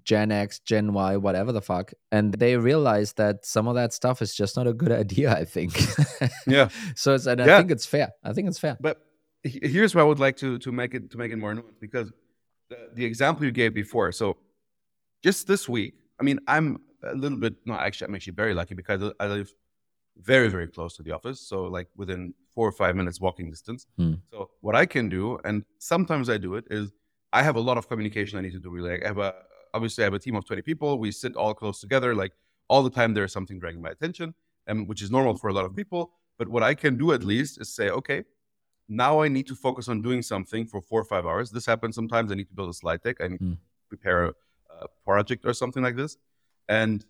Gen 0.03 0.31
X, 0.31 0.59
Gen 0.59 0.93
Y, 0.93 1.17
whatever 1.17 1.51
the 1.51 1.61
fuck. 1.61 1.91
And 2.11 2.33
they 2.33 2.57
realize 2.57 3.13
that 3.13 3.45
some 3.45 3.67
of 3.67 3.75
that 3.75 3.93
stuff 3.93 4.21
is 4.21 4.33
just 4.33 4.55
not 4.55 4.67
a 4.67 4.73
good 4.73 4.91
idea, 5.03 5.33
I 5.33 5.45
think. 5.45 5.79
yeah. 6.47 6.69
So 6.95 7.13
it's, 7.13 7.25
and 7.25 7.41
I 7.41 7.57
think 7.57 7.71
it's 7.71 7.85
fair. 7.85 8.11
I 8.23 8.33
think 8.33 8.47
it's 8.47 8.59
fair. 8.59 8.77
But 8.79 9.01
here's 9.43 9.93
what 9.93 10.01
I 10.01 10.05
would 10.05 10.19
like 10.19 10.37
to 10.37 10.57
to 10.59 10.71
make 10.71 10.93
it 10.93 11.11
to 11.11 11.17
make 11.17 11.31
it 11.31 11.37
more 11.37 11.53
nuanced 11.53 11.79
because 11.79 12.11
the, 12.69 12.77
the 12.93 13.05
example 13.05 13.45
you 13.45 13.51
gave 13.51 13.73
before. 13.73 14.11
So 14.11 14.37
just 15.23 15.47
this 15.47 15.67
week, 15.69 15.93
I 16.19 16.23
mean, 16.23 16.39
I'm 16.47 16.81
a 17.03 17.15
little 17.15 17.37
bit. 17.37 17.55
No, 17.65 17.73
actually, 17.73 18.07
I'm 18.07 18.15
actually 18.15 18.33
very 18.33 18.53
lucky 18.53 18.75
because 18.75 19.11
I 19.19 19.27
live 19.27 19.51
very, 20.17 20.49
very 20.49 20.67
close 20.67 20.95
to 20.97 21.03
the 21.03 21.11
office. 21.11 21.39
So 21.41 21.63
like 21.63 21.87
within 21.95 22.33
four 22.53 22.67
or 22.67 22.71
five 22.71 22.95
minutes 22.95 23.19
walking 23.19 23.49
distance. 23.49 23.87
Hmm. 23.97 24.13
So 24.31 24.51
what 24.61 24.75
I 24.75 24.85
can 24.85 25.09
do, 25.09 25.39
and 25.43 25.63
sometimes 25.79 26.29
I 26.29 26.37
do 26.37 26.55
it, 26.55 26.65
is 26.69 26.91
I 27.31 27.41
have 27.41 27.55
a 27.55 27.59
lot 27.59 27.77
of 27.79 27.87
communication 27.87 28.37
I 28.37 28.41
need 28.41 28.51
to 28.53 28.59
do. 28.59 28.69
Really, 28.69 28.91
like 28.91 29.03
I 29.05 29.07
have 29.07 29.17
a 29.17 29.33
obviously 29.73 30.03
I 30.03 30.05
have 30.05 30.13
a 30.13 30.19
team 30.19 30.35
of 30.35 30.45
20 30.45 30.61
people. 30.61 30.99
We 30.99 31.11
sit 31.11 31.35
all 31.35 31.53
close 31.55 31.79
together. 31.79 32.13
Like 32.13 32.33
all 32.67 32.83
the 32.83 32.91
time, 32.91 33.13
there's 33.15 33.33
something 33.33 33.57
dragging 33.59 33.81
my 33.81 33.89
attention, 33.89 34.35
and 34.67 34.87
which 34.87 35.01
is 35.01 35.09
normal 35.09 35.35
for 35.37 35.49
a 35.49 35.53
lot 35.53 35.65
of 35.65 35.75
people. 35.75 36.11
But 36.37 36.47
what 36.47 36.63
I 36.63 36.73
can 36.75 36.97
do 36.97 37.11
at 37.11 37.23
least 37.23 37.59
is 37.61 37.73
say, 37.73 37.89
okay, 37.89 38.23
now 38.87 39.21
I 39.21 39.27
need 39.29 39.47
to 39.47 39.55
focus 39.55 39.87
on 39.87 40.01
doing 40.01 40.21
something 40.21 40.65
for 40.67 40.79
four 40.81 41.01
or 41.01 41.05
five 41.05 41.25
hours. 41.25 41.49
This 41.51 41.65
happens 41.65 41.95
sometimes. 41.95 42.31
I 42.31 42.35
need 42.35 42.47
to 42.49 42.53
build 42.53 42.69
a 42.69 42.73
slide 42.73 43.01
deck. 43.01 43.17
I 43.19 43.27
need 43.29 43.39
Hmm. 43.39 43.51
to 43.53 43.57
prepare 43.89 44.33
project 45.05 45.45
or 45.45 45.53
something 45.53 45.83
like 45.83 45.95
this, 45.95 46.17
and 46.67 47.05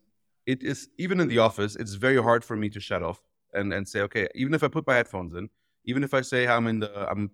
it 0.45 0.63
is 0.63 0.89
even 0.97 1.19
in 1.19 1.27
the 1.27 1.39
office. 1.39 1.75
It's 1.75 1.93
very 1.93 2.21
hard 2.21 2.43
for 2.43 2.55
me 2.55 2.69
to 2.69 2.79
shut 2.79 3.03
off 3.03 3.21
and 3.53 3.73
and 3.73 3.87
say, 3.87 4.01
okay, 4.01 4.27
even 4.35 4.53
if 4.53 4.63
I 4.63 4.67
put 4.67 4.87
my 4.87 4.95
headphones 4.95 5.33
in, 5.35 5.49
even 5.85 6.03
if 6.03 6.13
I 6.13 6.21
say 6.21 6.47
I'm 6.47 6.67
in 6.67 6.79
the 6.79 6.91
I'm 7.09 7.31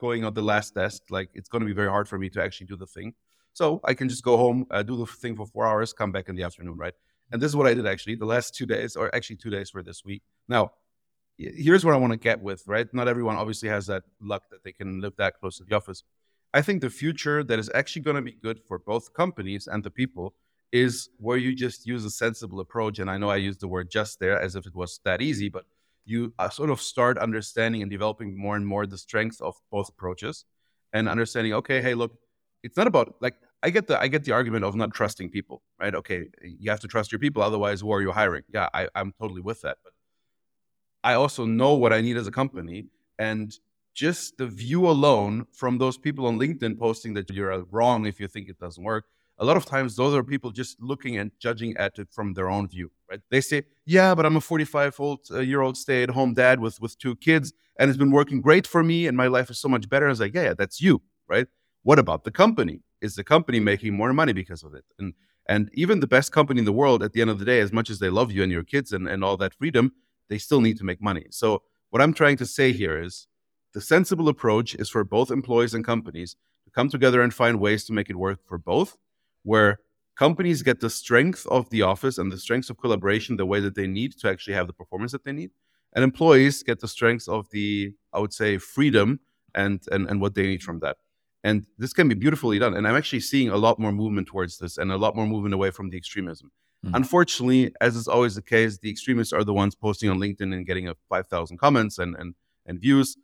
going 0.00 0.24
on 0.24 0.34
the 0.34 0.42
last 0.42 0.74
desk, 0.74 1.02
like 1.10 1.30
it's 1.34 1.48
going 1.48 1.60
to 1.60 1.66
be 1.66 1.72
very 1.72 1.88
hard 1.88 2.08
for 2.08 2.18
me 2.18 2.28
to 2.30 2.42
actually 2.42 2.66
do 2.66 2.76
the 2.76 2.86
thing. 2.86 3.14
So 3.52 3.80
I 3.84 3.94
can 3.94 4.08
just 4.08 4.24
go 4.24 4.36
home, 4.36 4.66
uh, 4.70 4.82
do 4.82 4.96
the 4.96 5.06
thing 5.06 5.36
for 5.36 5.46
four 5.46 5.64
hours, 5.66 5.92
come 5.92 6.10
back 6.10 6.28
in 6.28 6.34
the 6.34 6.42
afternoon, 6.42 6.76
right? 6.76 6.94
And 7.30 7.40
this 7.40 7.48
is 7.48 7.56
what 7.56 7.66
I 7.66 7.74
did 7.74 7.86
actually 7.86 8.16
the 8.16 8.26
last 8.26 8.54
two 8.54 8.66
days, 8.66 8.96
or 8.96 9.14
actually 9.14 9.36
two 9.36 9.50
days 9.50 9.70
for 9.70 9.82
this 9.82 10.04
week. 10.04 10.22
Now, 10.48 10.72
here's 11.38 11.84
what 11.84 11.94
I 11.94 11.96
want 11.96 12.12
to 12.12 12.18
get 12.18 12.42
with, 12.42 12.62
right? 12.66 12.92
Not 12.92 13.08
everyone 13.08 13.36
obviously 13.36 13.68
has 13.68 13.86
that 13.86 14.02
luck 14.20 14.42
that 14.50 14.64
they 14.64 14.72
can 14.72 15.00
live 15.00 15.14
that 15.16 15.38
close 15.38 15.58
to 15.58 15.64
the 15.64 15.74
office. 15.74 16.02
I 16.54 16.62
think 16.62 16.80
the 16.80 16.88
future 16.88 17.42
that 17.42 17.58
is 17.58 17.68
actually 17.74 18.02
going 18.02 18.16
to 18.16 18.22
be 18.22 18.38
good 18.40 18.60
for 18.66 18.78
both 18.78 19.12
companies 19.12 19.66
and 19.66 19.82
the 19.82 19.90
people 19.90 20.34
is 20.70 21.08
where 21.18 21.36
you 21.36 21.54
just 21.54 21.84
use 21.84 22.04
a 22.04 22.10
sensible 22.10 22.60
approach. 22.60 23.00
And 23.00 23.10
I 23.10 23.18
know 23.18 23.28
I 23.28 23.36
used 23.36 23.60
the 23.60 23.68
word 23.68 23.90
just 23.90 24.20
there 24.20 24.40
as 24.40 24.54
if 24.54 24.64
it 24.64 24.74
was 24.74 25.00
that 25.04 25.20
easy, 25.20 25.48
but 25.48 25.64
you 26.04 26.32
uh, 26.38 26.48
sort 26.48 26.70
of 26.70 26.80
start 26.80 27.18
understanding 27.18 27.82
and 27.82 27.90
developing 27.90 28.38
more 28.38 28.54
and 28.54 28.64
more 28.64 28.86
the 28.86 28.96
strength 28.96 29.40
of 29.40 29.56
both 29.72 29.88
approaches 29.88 30.44
and 30.92 31.08
understanding, 31.08 31.54
okay, 31.54 31.82
hey, 31.82 31.94
look, 31.94 32.16
it's 32.62 32.76
not 32.76 32.86
about 32.86 33.16
like 33.20 33.34
I 33.64 33.70
get 33.70 33.88
the 33.88 34.00
I 34.00 34.06
get 34.08 34.24
the 34.24 34.32
argument 34.32 34.64
of 34.64 34.76
not 34.76 34.94
trusting 34.94 35.30
people, 35.30 35.62
right? 35.80 35.94
Okay, 35.94 36.28
you 36.42 36.70
have 36.70 36.80
to 36.80 36.88
trust 36.88 37.10
your 37.10 37.18
people, 37.18 37.42
otherwise, 37.42 37.80
who 37.80 37.90
are 37.92 38.00
you 38.00 38.12
hiring? 38.12 38.44
Yeah, 38.52 38.68
I, 38.72 38.88
I'm 38.94 39.12
totally 39.20 39.40
with 39.40 39.60
that. 39.62 39.78
But 39.82 39.92
I 41.02 41.14
also 41.14 41.46
know 41.46 41.74
what 41.74 41.92
I 41.92 42.00
need 42.00 42.16
as 42.16 42.26
a 42.26 42.30
company, 42.30 42.86
and 43.18 43.52
just 43.94 44.36
the 44.38 44.46
view 44.46 44.88
alone 44.88 45.46
from 45.52 45.78
those 45.78 45.96
people 45.96 46.26
on 46.26 46.38
LinkedIn 46.38 46.78
posting 46.78 47.14
that 47.14 47.30
you're 47.30 47.64
wrong 47.70 48.06
if 48.06 48.20
you 48.20 48.28
think 48.28 48.48
it 48.48 48.58
doesn't 48.58 48.82
work. 48.82 49.04
A 49.38 49.44
lot 49.44 49.56
of 49.56 49.64
times, 49.66 49.96
those 49.96 50.14
are 50.14 50.22
people 50.22 50.52
just 50.52 50.80
looking 50.80 51.16
and 51.18 51.32
judging 51.40 51.76
at 51.76 51.98
it 51.98 52.08
from 52.12 52.34
their 52.34 52.48
own 52.48 52.68
view, 52.68 52.92
right? 53.10 53.20
They 53.30 53.40
say, 53.40 53.64
"Yeah, 53.84 54.14
but 54.14 54.24
I'm 54.26 54.36
a 54.36 54.40
45 54.40 55.00
old 55.00 55.20
uh, 55.30 55.40
year 55.40 55.60
old 55.60 55.76
stay 55.76 56.02
at 56.04 56.10
home 56.10 56.34
dad 56.34 56.60
with 56.60 56.80
with 56.80 56.96
two 56.98 57.16
kids, 57.16 57.52
and 57.78 57.88
it's 57.88 57.98
been 57.98 58.12
working 58.12 58.40
great 58.40 58.66
for 58.66 58.84
me, 58.84 59.08
and 59.08 59.16
my 59.16 59.26
life 59.26 59.50
is 59.50 59.58
so 59.58 59.68
much 59.68 59.88
better." 59.88 60.06
I 60.06 60.10
was 60.10 60.20
like, 60.20 60.34
"Yeah, 60.34 60.44
yeah, 60.44 60.54
that's 60.54 60.80
you, 60.80 61.02
right? 61.28 61.48
What 61.82 61.98
about 61.98 62.22
the 62.24 62.30
company? 62.30 62.82
Is 63.00 63.16
the 63.16 63.24
company 63.24 63.58
making 63.58 63.94
more 63.94 64.12
money 64.12 64.32
because 64.32 64.62
of 64.62 64.72
it?" 64.74 64.84
And 65.00 65.14
and 65.48 65.68
even 65.74 66.00
the 66.00 66.06
best 66.06 66.30
company 66.32 66.60
in 66.60 66.64
the 66.64 66.72
world, 66.72 67.02
at 67.02 67.12
the 67.12 67.20
end 67.20 67.30
of 67.30 67.38
the 67.40 67.44
day, 67.44 67.60
as 67.60 67.72
much 67.72 67.90
as 67.90 67.98
they 67.98 68.10
love 68.10 68.30
you 68.30 68.42
and 68.42 68.52
your 68.52 68.64
kids 68.64 68.92
and, 68.92 69.08
and 69.08 69.22
all 69.24 69.36
that 69.38 69.54
freedom, 69.54 69.92
they 70.28 70.38
still 70.38 70.60
need 70.60 70.78
to 70.78 70.84
make 70.84 71.02
money. 71.02 71.26
So 71.30 71.62
what 71.90 72.00
I'm 72.00 72.14
trying 72.14 72.36
to 72.38 72.46
say 72.46 72.72
here 72.72 73.00
is 73.02 73.26
the 73.74 73.80
sensible 73.80 74.28
approach 74.28 74.74
is 74.76 74.88
for 74.88 75.04
both 75.04 75.30
employees 75.30 75.74
and 75.74 75.84
companies 75.84 76.36
to 76.64 76.70
come 76.70 76.88
together 76.88 77.20
and 77.20 77.34
find 77.34 77.60
ways 77.60 77.84
to 77.84 77.92
make 77.92 78.08
it 78.08 78.16
work 78.16 78.38
for 78.46 78.56
both, 78.56 78.96
where 79.42 79.80
companies 80.16 80.62
get 80.62 80.80
the 80.80 80.88
strength 80.88 81.46
of 81.50 81.68
the 81.70 81.82
office 81.82 82.16
and 82.16 82.30
the 82.30 82.38
strengths 82.38 82.70
of 82.70 82.78
collaboration 82.78 83.36
the 83.36 83.44
way 83.44 83.60
that 83.60 83.74
they 83.74 83.86
need 83.86 84.12
to 84.18 84.30
actually 84.30 84.54
have 84.54 84.68
the 84.68 84.72
performance 84.72 85.12
that 85.12 85.24
they 85.24 85.32
need. 85.32 85.50
And 85.92 86.02
employees 86.02 86.62
get 86.62 86.80
the 86.80 86.88
strengths 86.88 87.28
of 87.28 87.50
the, 87.50 87.92
I 88.12 88.20
would 88.20 88.32
say, 88.32 88.58
freedom 88.58 89.20
and 89.54 89.80
and, 89.92 90.08
and 90.08 90.20
what 90.20 90.34
they 90.34 90.42
need 90.42 90.62
from 90.62 90.80
that. 90.80 90.96
And 91.44 91.66
this 91.76 91.92
can 91.92 92.08
be 92.08 92.14
beautifully 92.14 92.58
done. 92.58 92.74
And 92.74 92.88
I'm 92.88 92.96
actually 92.96 93.20
seeing 93.20 93.50
a 93.50 93.56
lot 93.56 93.78
more 93.78 93.92
movement 93.92 94.28
towards 94.28 94.58
this 94.58 94.78
and 94.78 94.90
a 94.90 94.96
lot 94.96 95.14
more 95.14 95.26
movement 95.26 95.54
away 95.54 95.70
from 95.70 95.90
the 95.90 95.96
extremism. 95.96 96.50
Mm. 96.84 96.92
Unfortunately, 96.94 97.72
as 97.82 97.96
is 97.96 98.08
always 98.08 98.34
the 98.34 98.42
case, 98.42 98.78
the 98.78 98.90
extremists 98.90 99.32
are 99.32 99.44
the 99.44 99.52
ones 99.52 99.74
posting 99.74 100.08
on 100.08 100.18
LinkedIn 100.18 100.54
and 100.54 100.66
getting 100.66 100.88
a 100.88 100.94
5,000 101.10 101.58
comments 101.58 101.98
and, 101.98 102.16
and, 102.16 102.34
and 102.66 102.80
views. 102.80 103.16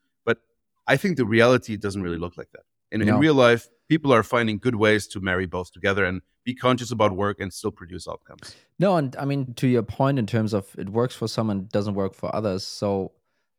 I 0.91 0.97
think 0.97 1.17
the 1.17 1.25
reality 1.25 1.77
doesn't 1.77 2.03
really 2.03 2.19
look 2.19 2.37
like 2.37 2.51
that. 2.53 2.65
In, 2.93 3.01
in 3.03 3.19
real 3.19 3.35
life, 3.35 3.69
people 3.89 4.13
are 4.13 4.25
finding 4.25 4.59
good 4.59 4.75
ways 4.75 5.07
to 5.13 5.21
marry 5.21 5.47
both 5.47 5.71
together 5.73 6.05
and 6.05 6.23
be 6.45 6.55
conscious 6.55 6.91
about 6.91 7.13
work 7.13 7.39
and 7.41 7.53
still 7.53 7.71
produce 7.71 8.09
outcomes. 8.09 8.57
No, 8.81 8.97
and 8.97 9.15
I 9.17 9.25
mean 9.25 9.55
to 9.55 9.69
your 9.69 9.85
point 9.85 10.19
in 10.19 10.27
terms 10.27 10.53
of 10.53 10.75
it 10.77 10.89
works 10.91 11.15
for 11.15 11.29
some 11.29 11.49
and 11.51 11.69
doesn't 11.69 11.95
work 11.95 12.15
for 12.15 12.35
others. 12.35 12.67
So 12.67 13.13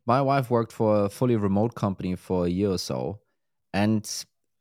my 0.06 0.22
wife 0.22 0.50
worked 0.50 0.74
for 0.74 1.06
a 1.06 1.10
fully 1.10 1.38
remote 1.38 1.74
company 1.76 2.16
for 2.16 2.46
a 2.46 2.50
year 2.50 2.72
or 2.72 2.78
so, 2.78 3.22
and 3.74 4.04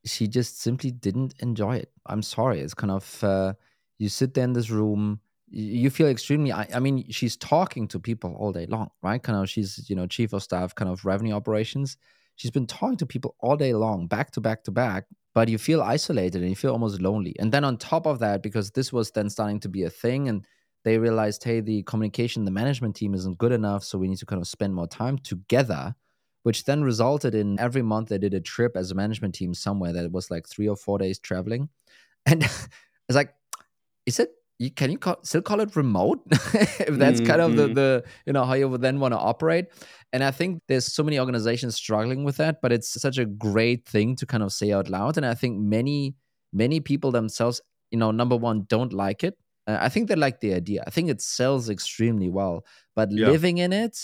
she 0.04 0.28
just 0.28 0.60
simply 0.60 0.92
didn't 0.92 1.34
enjoy 1.40 1.76
it. 1.76 1.90
I'm 2.06 2.22
sorry. 2.22 2.60
It's 2.60 2.74
kind 2.74 2.92
of 2.92 3.24
uh, 3.24 3.54
you 3.98 4.08
sit 4.08 4.34
there 4.34 4.44
in 4.44 4.52
this 4.52 4.70
room, 4.70 5.20
you 5.48 5.90
feel 5.90 6.06
extremely. 6.06 6.52
I, 6.52 6.68
I 6.72 6.78
mean, 6.78 7.10
she's 7.10 7.36
talking 7.36 7.88
to 7.88 7.98
people 7.98 8.36
all 8.38 8.52
day 8.52 8.66
long, 8.66 8.90
right? 9.02 9.20
Kind 9.20 9.38
of, 9.40 9.50
she's 9.50 9.90
you 9.90 9.96
know 9.96 10.06
chief 10.06 10.32
of 10.32 10.42
staff, 10.44 10.74
kind 10.76 10.90
of 10.90 11.04
revenue 11.04 11.34
operations. 11.34 11.96
She's 12.40 12.50
been 12.50 12.66
talking 12.66 12.96
to 12.96 13.04
people 13.04 13.36
all 13.40 13.54
day 13.54 13.74
long, 13.74 14.06
back 14.06 14.30
to 14.30 14.40
back 14.40 14.64
to 14.64 14.70
back, 14.70 15.04
but 15.34 15.50
you 15.50 15.58
feel 15.58 15.82
isolated 15.82 16.40
and 16.40 16.48
you 16.48 16.56
feel 16.56 16.72
almost 16.72 17.02
lonely. 17.02 17.36
And 17.38 17.52
then 17.52 17.64
on 17.64 17.76
top 17.76 18.06
of 18.06 18.18
that, 18.20 18.42
because 18.42 18.70
this 18.70 18.94
was 18.94 19.10
then 19.10 19.28
starting 19.28 19.60
to 19.60 19.68
be 19.68 19.82
a 19.82 19.90
thing, 19.90 20.26
and 20.26 20.46
they 20.82 20.96
realized, 20.96 21.44
hey, 21.44 21.60
the 21.60 21.82
communication, 21.82 22.46
the 22.46 22.50
management 22.50 22.96
team 22.96 23.12
isn't 23.12 23.36
good 23.36 23.52
enough, 23.52 23.84
so 23.84 23.98
we 23.98 24.08
need 24.08 24.16
to 24.20 24.24
kind 24.24 24.40
of 24.40 24.48
spend 24.48 24.74
more 24.74 24.86
time 24.86 25.18
together. 25.18 25.94
Which 26.42 26.64
then 26.64 26.82
resulted 26.82 27.34
in 27.34 27.60
every 27.60 27.82
month 27.82 28.08
they 28.08 28.16
did 28.16 28.32
a 28.32 28.40
trip 28.40 28.74
as 28.74 28.90
a 28.90 28.94
management 28.94 29.34
team 29.34 29.52
somewhere 29.52 29.92
that 29.92 30.10
was 30.10 30.30
like 30.30 30.48
three 30.48 30.66
or 30.66 30.76
four 30.76 30.96
days 30.96 31.18
traveling, 31.18 31.68
and 32.24 32.42
it's 32.42 32.70
like, 33.10 33.34
is 34.06 34.18
it? 34.18 34.30
You, 34.60 34.70
can 34.70 34.90
you 34.90 34.98
call, 34.98 35.16
still 35.22 35.40
call 35.40 35.60
it 35.60 35.74
remote? 35.74 36.20
if 36.90 36.98
that's 36.98 37.18
kind 37.20 37.40
of 37.40 37.56
the 37.56 37.68
Mhm. 37.68 37.74
the 37.74 38.04
you 38.26 38.32
know 38.34 38.44
how 38.44 38.52
you 38.54 38.68
would 38.68 38.82
then 38.82 39.00
want 39.00 39.14
to 39.14 39.18
operate. 39.18 39.66
And 40.12 40.22
I 40.22 40.30
think 40.32 40.62
there's 40.68 40.86
so 40.92 41.02
many 41.02 41.18
organizations 41.18 41.76
struggling 41.76 42.24
with 42.24 42.36
that, 42.36 42.60
but 42.60 42.70
it's 42.70 42.90
such 43.00 43.16
a 43.18 43.24
great 43.24 43.86
thing 43.88 44.16
to 44.16 44.26
kind 44.26 44.42
of 44.42 44.52
say 44.52 44.70
out 44.72 44.88
loud. 44.90 45.16
And 45.16 45.24
I 45.24 45.34
think 45.34 45.58
many 45.58 46.14
many 46.52 46.80
people 46.80 47.10
themselves, 47.10 47.62
you 47.90 47.98
know, 47.98 48.10
number 48.10 48.36
one, 48.36 48.66
don't 48.68 48.92
like 48.92 49.24
it. 49.24 49.34
Uh, 49.66 49.78
I 49.80 49.88
think 49.88 50.08
they 50.08 50.16
like 50.16 50.40
the 50.40 50.52
idea. 50.52 50.84
I 50.86 50.90
think 50.90 51.08
it 51.08 51.22
sells 51.22 51.70
extremely 51.70 52.28
well, 52.28 52.64
but 52.94 53.08
Yeah. 53.10 53.32
living 53.32 53.58
in 53.58 53.72
it 53.72 53.96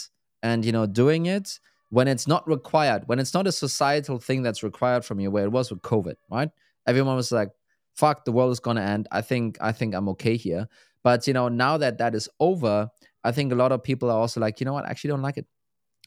and 0.43 0.65
you 0.65 0.73
know 0.73 0.87
doing 0.87 1.27
it 1.27 1.61
when 1.91 2.09
it's 2.09 2.27
not 2.27 2.49
required, 2.49 3.03
when 3.07 3.19
it's 3.19 3.35
not 3.35 3.47
a 3.47 3.53
societal 3.53 4.19
thing 4.19 4.43
that's 4.43 4.63
required 4.63 5.05
from 5.05 5.21
you, 5.21 5.31
where 5.31 5.45
it 5.45 5.53
was 5.53 5.71
with 5.71 5.83
COVID, 5.83 6.17
right? 6.31 6.51
Everyone 6.87 7.15
was 7.17 7.31
like, 7.31 7.51
"Fuck, 7.97 8.25
the 8.25 8.33
world 8.33 8.53
is 8.53 8.61
gonna 8.61 8.83
end." 8.83 9.09
I 9.13 9.23
think 9.23 9.59
I 9.61 9.73
think 9.73 9.95
I'm 9.95 10.09
okay 10.11 10.37
here. 10.37 10.69
But 11.03 11.27
you 11.27 11.35
know, 11.35 11.49
now 11.49 11.79
that 11.79 11.99
that 11.99 12.15
is 12.15 12.29
over, 12.41 12.89
I 13.25 13.33
think 13.33 13.53
a 13.53 13.57
lot 13.57 13.73
of 13.73 13.83
people 13.83 14.11
are 14.11 14.19
also 14.19 14.41
like, 14.41 14.61
you 14.61 14.65
know 14.67 14.73
what? 14.73 14.85
I 14.85 14.91
actually 14.91 15.11
don't 15.11 15.23
like 15.23 15.37
it. 15.39 15.47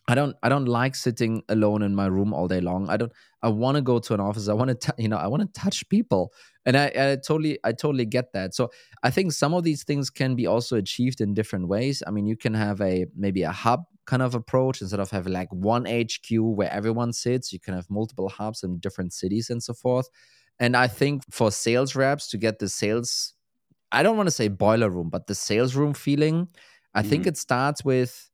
I 0.10 0.16
don't 0.16 0.36
I 0.42 0.50
don't 0.50 0.66
like 0.66 0.96
sitting 0.96 1.44
alone 1.50 1.84
in 1.84 1.94
my 1.94 2.08
room 2.08 2.34
all 2.34 2.48
day 2.48 2.62
long. 2.62 2.90
I 2.90 2.98
don't 2.98 3.12
I 3.44 3.50
want 3.50 3.76
to 3.76 3.82
go 3.82 4.00
to 4.00 4.14
an 4.16 4.20
office. 4.20 4.50
I 4.50 4.54
want 4.54 4.82
to 4.82 4.96
you 4.98 5.08
know, 5.08 5.18
I 5.18 5.28
want 5.28 5.44
to 5.44 5.62
touch 5.62 5.88
people. 5.90 6.34
And 6.66 6.76
I, 6.76 6.86
I 6.88 7.18
totally 7.18 7.60
I 7.64 7.74
totally 7.74 8.06
get 8.06 8.34
that. 8.34 8.56
So 8.56 8.72
I 9.04 9.12
think 9.12 9.34
some 9.34 9.54
of 9.54 9.64
these 9.64 9.84
things 9.84 10.10
can 10.10 10.36
be 10.36 10.48
also 10.48 10.78
achieved 10.78 11.22
in 11.22 11.34
different 11.36 11.68
ways. 11.68 12.02
I 12.08 12.12
mean, 12.12 12.26
you 12.26 12.36
can 12.36 12.56
have 12.56 12.82
a 12.82 13.06
maybe 13.16 13.44
a 13.44 13.52
hub 13.52 13.84
kind 14.08 14.24
of 14.24 14.34
approach 14.34 14.82
instead 14.82 15.00
of 15.00 15.12
having 15.12 15.32
like 15.32 15.50
one 15.52 15.86
HQ 15.86 16.30
where 16.32 16.74
everyone 16.74 17.14
sits. 17.14 17.54
You 17.54 17.60
can 17.60 17.76
have 17.76 17.88
multiple 17.90 18.30
hubs 18.30 18.64
in 18.64 18.80
different 18.80 19.14
cities 19.14 19.52
and 19.52 19.62
so 19.62 19.74
forth. 19.74 20.10
And 20.60 20.76
I 20.76 20.88
think 20.88 21.24
for 21.32 21.52
sales 21.52 21.96
reps 21.96 22.28
to 22.30 22.38
get 22.38 22.60
the 22.60 22.68
sales, 22.68 23.34
I 23.92 24.04
don't 24.04 24.18
want 24.18 24.28
to 24.28 24.32
say 24.32 24.48
boiler 24.50 24.90
room, 24.90 25.10
but 25.10 25.28
the 25.28 25.36
sales 25.36 25.76
room 25.76 25.94
feeling, 25.94 26.50
I 26.94 27.02
think 27.02 27.24
mm-hmm. 27.24 27.30
it 27.30 27.38
starts 27.38 27.84
with 27.84 28.30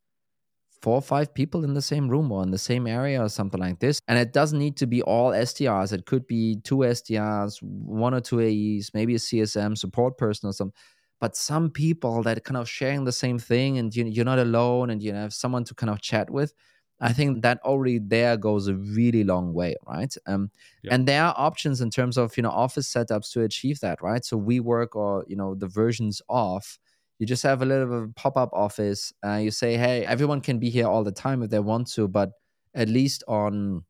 four 0.81 0.95
or 0.95 1.01
five 1.01 1.33
people 1.33 1.63
in 1.63 1.73
the 1.73 1.81
same 1.81 2.07
room 2.07 2.31
or 2.31 2.43
in 2.43 2.51
the 2.51 2.57
same 2.57 2.85
area 2.85 3.19
or 3.23 3.29
something 3.29 3.59
like 3.59 3.79
this. 3.79 3.99
And 4.07 4.19
it 4.19 4.33
doesn't 4.33 4.59
need 4.59 4.77
to 4.77 4.85
be 4.85 5.01
all 5.01 5.31
SDRs. 5.31 5.93
It 5.93 6.05
could 6.05 6.27
be 6.27 6.57
two 6.63 6.77
SDRs, 6.77 7.57
one 7.61 8.13
or 8.13 8.21
two 8.21 8.39
AEs, 8.39 8.91
maybe 8.93 9.15
a 9.15 9.17
CSM 9.17 9.77
support 9.77 10.17
person 10.17 10.49
or 10.49 10.53
something. 10.53 10.75
But 11.19 11.35
some 11.35 11.71
people 11.71 12.21
that 12.23 12.43
kind 12.43 12.57
of 12.57 12.69
sharing 12.69 13.03
the 13.03 13.11
same 13.11 13.39
thing 13.39 13.77
and 13.77 13.95
you, 13.95 14.05
you're 14.05 14.25
not 14.25 14.37
alone 14.37 14.89
and 14.89 15.01
you 15.01 15.13
have 15.13 15.33
someone 15.33 15.63
to 15.65 15.73
kind 15.73 15.89
of 15.89 16.01
chat 16.01 16.29
with. 16.29 16.53
I 17.01 17.11
think 17.13 17.41
that 17.41 17.59
already 17.63 17.99
there 17.99 18.37
goes 18.37 18.67
a 18.67 18.75
really 18.75 19.23
long 19.23 19.53
way, 19.53 19.75
right? 19.87 20.13
Um, 20.27 20.51
Yeah. 20.83 20.93
And 20.95 21.07
there 21.07 21.23
are 21.23 21.33
options 21.37 21.81
in 21.81 21.89
terms 21.89 22.17
of 22.17 22.37
you 22.37 22.43
know 22.43 22.49
office 22.51 22.91
setups 22.91 23.31
to 23.33 23.41
achieve 23.43 23.79
that, 23.81 24.01
right? 24.01 24.23
So 24.23 24.37
we 24.37 24.59
work 24.59 24.95
or 24.95 25.25
you 25.27 25.35
know 25.35 25.55
the 25.55 25.67
versions 25.67 26.21
of 26.29 26.79
you 27.19 27.25
just 27.25 27.43
have 27.43 27.61
a 27.61 27.65
little 27.65 27.85
bit 27.87 27.95
of 27.95 28.03
a 28.03 28.13
pop-up 28.13 28.49
office 28.53 29.13
uh, 29.25 29.35
you 29.35 29.49
say 29.51 29.77
hey 29.77 30.05
everyone 30.05 30.41
can 30.41 30.59
be 30.59 30.69
here 30.69 30.85
all 30.85 31.03
the 31.03 31.11
time 31.13 31.41
if 31.43 31.49
they 31.49 31.59
want 31.59 31.87
to 31.87 32.07
but 32.09 32.31
at 32.73 32.89
least 32.89 33.23
on 33.27 33.83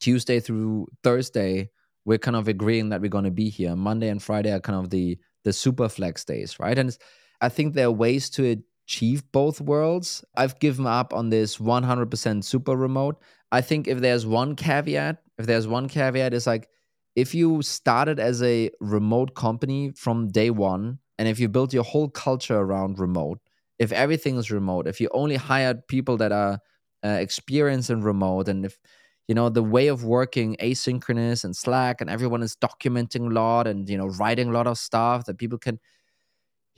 tuesday 0.00 0.40
through 0.40 0.86
thursday 1.02 1.68
we're 2.04 2.18
kind 2.18 2.36
of 2.36 2.48
agreeing 2.48 2.88
that 2.88 3.00
we're 3.00 3.08
going 3.08 3.24
to 3.24 3.30
be 3.30 3.48
here 3.48 3.74
monday 3.76 4.08
and 4.08 4.22
friday 4.22 4.52
are 4.52 4.60
kind 4.60 4.78
of 4.78 4.90
the 4.90 5.18
the 5.44 5.52
super 5.52 5.88
flex 5.88 6.24
days 6.24 6.58
right 6.58 6.78
and 6.78 6.90
it's, 6.90 6.98
I 7.40 7.48
think 7.48 7.74
there 7.74 7.86
are 7.86 7.92
ways 7.92 8.30
to 8.30 8.60
achieve 8.88 9.22
both 9.32 9.60
worlds. 9.60 10.24
I've 10.34 10.58
given 10.60 10.86
up 10.86 11.12
on 11.12 11.28
this 11.28 11.58
100% 11.58 12.42
super 12.42 12.74
remote. 12.74 13.16
I 13.52 13.60
think 13.60 13.86
if 13.86 14.00
there's 14.00 14.24
one 14.24 14.56
caveat, 14.56 15.18
if 15.36 15.44
there's 15.46 15.68
one 15.68 15.88
caveat, 15.88 16.32
is 16.32 16.46
like 16.46 16.68
if 17.14 17.34
you 17.34 17.60
started 17.60 18.18
as 18.18 18.42
a 18.42 18.70
remote 18.80 19.34
company 19.34 19.92
from 19.94 20.28
day 20.28 20.48
one, 20.50 21.00
and 21.18 21.28
if 21.28 21.38
you 21.38 21.48
built 21.48 21.74
your 21.74 21.84
whole 21.84 22.08
culture 22.08 22.56
around 22.56 22.98
remote, 22.98 23.40
if 23.78 23.92
everything 23.92 24.36
is 24.36 24.50
remote, 24.50 24.86
if 24.86 25.00
you 25.00 25.10
only 25.12 25.36
hired 25.36 25.86
people 25.88 26.16
that 26.16 26.32
are 26.32 26.58
uh, 27.04 27.08
experienced 27.08 27.90
in 27.90 28.02
remote, 28.02 28.48
and 28.48 28.64
if 28.64 28.78
you 29.26 29.34
know 29.34 29.50
the 29.50 29.62
way 29.62 29.88
of 29.88 30.04
working 30.04 30.56
asynchronous 30.62 31.44
and 31.44 31.54
Slack, 31.54 32.00
and 32.00 32.08
everyone 32.08 32.42
is 32.42 32.56
documenting 32.56 33.30
a 33.30 33.34
lot 33.34 33.66
and 33.66 33.88
you 33.90 33.98
know 33.98 34.06
writing 34.06 34.48
a 34.48 34.52
lot 34.52 34.66
of 34.66 34.78
stuff 34.78 35.26
that 35.26 35.36
people 35.36 35.58
can, 35.58 35.78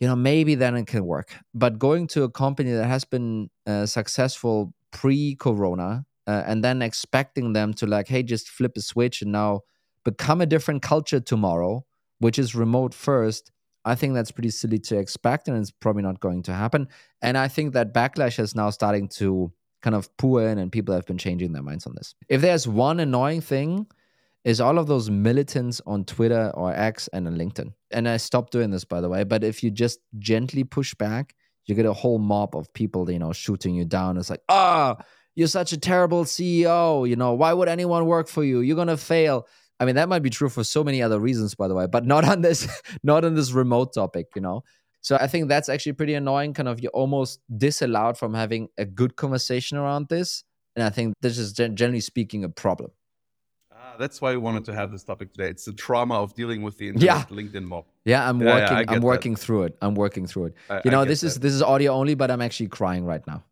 you 0.01 0.09
know, 0.09 0.17
maybe 0.17 0.55
then 0.55 0.77
it 0.77 0.87
can 0.87 1.05
work. 1.05 1.37
But 1.55 1.79
going 1.79 2.09
to 2.09 2.25
a 2.25 2.31
company 2.31 2.73
that 2.73 2.87
has 2.87 3.05
been 3.05 3.51
uh, 3.67 3.87
successful 3.87 4.75
pre-corona, 4.91 6.05
uh, 6.27 6.43
and 6.47 6.65
then 6.65 6.83
expecting 6.83 7.53
them 7.53 7.73
to 7.75 7.87
like, 7.87 8.09
hey, 8.09 8.23
just 8.23 8.49
flip 8.49 8.73
a 8.77 8.81
switch 8.81 9.23
and 9.23 9.33
now 9.33 9.61
become 10.05 10.41
a 10.41 10.47
different 10.47 10.83
culture 10.83 11.21
tomorrow, 11.21 11.85
which 12.19 12.39
is 12.39 12.55
remote 12.55 12.95
first 12.95 13.53
I 13.85 13.95
think 13.95 14.15
that's 14.15 14.31
pretty 14.31 14.51
silly 14.51 14.79
to 14.81 14.99
expect, 14.99 15.49
and 15.49 15.57
it's 15.57 15.71
probably 15.71 16.03
not 16.03 16.21
going 16.21 16.43
to 16.45 16.53
happen. 16.53 16.89
And 17.23 17.39
I 17.39 17.49
think 17.49 17.73
that 17.73 17.95
backlash 17.95 18.39
is 18.39 18.55
now 18.55 18.71
starting 18.71 19.09
to 19.17 19.53
kind 19.83 19.97
of 19.97 20.15
pour 20.19 20.47
in, 20.47 20.59
and 20.59 20.71
people 20.71 20.95
have 20.95 21.07
been 21.07 21.19
changing 21.19 21.53
their 21.53 21.63
minds 21.63 21.87
on 21.87 21.95
this. 21.95 22.15
If 22.29 22.43
there's 22.43 22.69
one 22.69 23.01
annoying 23.01 23.41
thing, 23.41 23.87
is 24.45 24.61
all 24.61 24.79
of 24.79 24.87
those 24.87 25.11
militants 25.11 25.81
on 25.87 26.05
Twitter 26.05 26.51
or 26.55 26.73
X 26.73 27.09
and 27.13 27.27
on 27.27 27.37
LinkedIn. 27.37 27.73
And 27.91 28.09
I 28.09 28.17
stopped 28.17 28.53
doing 28.53 28.71
this, 28.71 28.85
by 28.85 29.01
the 29.01 29.09
way. 29.09 29.25
But 29.25 29.45
if 29.45 29.63
you 29.63 29.71
just 29.71 30.01
gently 30.19 30.65
push 30.65 30.95
back, 30.95 31.35
you 31.67 31.75
get 31.75 31.87
a 31.87 31.93
whole 31.93 32.19
mob 32.19 32.57
of 32.57 32.73
people, 32.73 33.11
you 33.11 33.19
know, 33.19 33.33
shooting 33.33 33.75
you 33.75 33.85
down. 33.85 34.17
It's 34.17 34.31
like, 34.31 34.43
ah, 34.49 34.97
oh, 34.99 35.05
you're 35.35 35.49
such 35.49 35.73
a 35.73 35.79
terrible 35.79 36.25
CEO. 36.25 37.09
You 37.09 37.17
know, 37.17 37.35
why 37.35 37.53
would 37.53 37.69
anyone 37.69 38.07
work 38.07 38.29
for 38.29 38.43
you? 38.43 38.61
You're 38.61 38.77
gonna 38.77 38.97
fail. 38.97 39.47
I 39.79 39.85
mean, 39.85 39.95
that 39.95 40.09
might 40.09 40.23
be 40.23 40.31
true 40.31 40.49
for 40.49 40.65
so 40.65 40.85
many 40.85 41.03
other 41.03 41.19
reasons, 41.19 41.55
by 41.55 41.69
the 41.69 41.75
way, 41.75 41.87
but 41.87 42.05
not 42.15 42.25
on 42.25 42.41
this, 42.41 42.67
not 43.03 43.25
on 43.25 43.35
this 43.35 43.53
remote 43.53 43.95
topic, 43.95 44.29
you 44.35 44.43
know. 44.43 44.63
So 45.03 45.17
I 45.17 45.27
think 45.27 45.49
that's 45.49 45.71
actually 45.71 45.93
pretty 45.93 46.15
annoying. 46.15 46.53
Kind 46.53 46.69
of, 46.69 46.81
you're 46.81 46.91
almost 46.93 47.41
disallowed 47.57 48.19
from 48.19 48.35
having 48.35 48.69
a 48.77 48.85
good 48.85 49.17
conversation 49.17 49.79
around 49.79 50.09
this, 50.09 50.45
and 50.77 50.85
I 50.85 50.91
think 50.91 51.15
this 51.21 51.39
is 51.39 51.53
generally 51.53 52.01
speaking 52.01 52.45
a 52.45 52.49
problem. 52.49 52.91
That's 54.01 54.23
why 54.23 54.31
we 54.33 54.39
wanted 54.39 54.65
to 54.65 54.75
have 54.75 54.91
this 54.91 55.05
topic 55.05 55.33
today. 55.33 55.51
It's 55.51 55.67
the 55.67 55.75
trauma 55.75 56.15
of 56.15 56.35
dealing 56.35 56.63
with 56.63 56.79
the 56.79 56.89
internet, 56.89 57.05
yeah. 57.05 57.37
LinkedIn 57.37 57.65
mob. 57.65 57.85
Yeah, 58.07 58.27
I'm 58.27 58.41
yeah, 58.41 58.55
working. 58.55 58.77
Yeah, 58.79 58.85
I'm 58.89 59.03
working 59.03 59.35
that. 59.35 59.41
through 59.41 59.65
it. 59.65 59.77
I'm 59.83 59.95
working 59.95 60.27
through 60.27 60.47
it. 60.47 60.55
I, 60.71 60.81
you 60.87 60.91
know, 60.91 61.05
this 61.05 61.21
that. 61.21 61.27
is 61.27 61.39
this 61.39 61.53
is 61.53 61.63
audio 61.63 61.93
only, 61.93 62.15
but 62.15 62.31
I'm 62.31 62.41
actually 62.41 62.69
crying 62.69 63.05
right 63.05 63.25
now. 63.27 63.45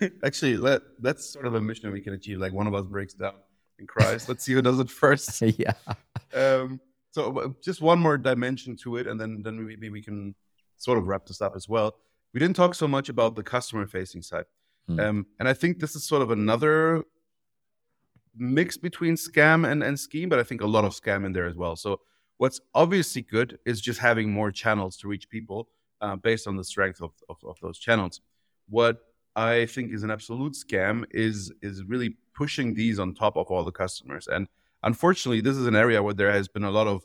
actually, 0.24 0.56
let, 0.56 0.80
that's 0.98 1.28
sort 1.28 1.46
of 1.46 1.54
a 1.54 1.60
mission 1.60 1.92
we 1.92 2.00
can 2.00 2.14
achieve. 2.14 2.38
Like 2.38 2.54
one 2.54 2.66
of 2.66 2.74
us 2.74 2.86
breaks 2.86 3.12
down 3.12 3.34
and 3.78 3.86
cries. 3.86 4.28
Let's 4.30 4.44
see 4.44 4.54
who 4.54 4.62
does 4.62 4.80
it 4.80 4.90
first. 4.90 5.42
yeah. 5.58 5.74
Um, 6.34 6.80
so 7.10 7.38
uh, 7.38 7.48
just 7.62 7.82
one 7.82 7.98
more 7.98 8.16
dimension 8.16 8.76
to 8.78 8.96
it, 8.96 9.06
and 9.06 9.20
then 9.20 9.42
then 9.42 9.64
maybe 9.66 9.90
we 9.90 10.00
can 10.00 10.34
sort 10.78 10.96
of 10.96 11.06
wrap 11.06 11.26
this 11.26 11.42
up 11.42 11.54
as 11.54 11.68
well. 11.68 11.96
We 12.32 12.40
didn't 12.40 12.56
talk 12.56 12.74
so 12.74 12.88
much 12.88 13.10
about 13.10 13.36
the 13.36 13.42
customer 13.42 13.86
facing 13.86 14.22
side, 14.22 14.46
mm. 14.88 14.98
um, 14.98 15.26
and 15.38 15.46
I 15.46 15.52
think 15.52 15.80
this 15.80 15.94
is 15.94 16.04
sort 16.04 16.22
of 16.22 16.30
another 16.30 17.04
mix 18.36 18.76
between 18.76 19.14
scam 19.14 19.70
and, 19.70 19.82
and 19.82 19.98
scheme, 19.98 20.28
but 20.28 20.38
I 20.38 20.42
think 20.42 20.60
a 20.60 20.66
lot 20.66 20.84
of 20.84 20.92
scam 20.92 21.24
in 21.24 21.32
there 21.32 21.46
as 21.46 21.56
well. 21.56 21.76
So 21.76 22.00
what's 22.38 22.60
obviously 22.74 23.22
good 23.22 23.58
is 23.66 23.80
just 23.80 24.00
having 24.00 24.30
more 24.30 24.50
channels 24.50 24.96
to 24.98 25.08
reach 25.08 25.28
people 25.28 25.68
uh, 26.00 26.16
based 26.16 26.46
on 26.46 26.56
the 26.56 26.64
strength 26.64 27.00
of, 27.00 27.12
of, 27.28 27.36
of 27.44 27.56
those 27.60 27.78
channels. 27.78 28.20
What 28.68 28.98
I 29.36 29.66
think 29.66 29.92
is 29.92 30.02
an 30.02 30.10
absolute 30.10 30.54
scam 30.54 31.04
is 31.10 31.52
is 31.62 31.84
really 31.84 32.16
pushing 32.34 32.74
these 32.74 32.98
on 32.98 33.14
top 33.14 33.36
of 33.36 33.46
all 33.48 33.64
the 33.64 33.72
customers. 33.72 34.26
And 34.28 34.48
unfortunately, 34.82 35.40
this 35.40 35.56
is 35.56 35.66
an 35.66 35.76
area 35.76 36.02
where 36.02 36.14
there 36.14 36.32
has 36.32 36.48
been 36.48 36.64
a 36.64 36.70
lot 36.70 36.86
of, 36.86 37.04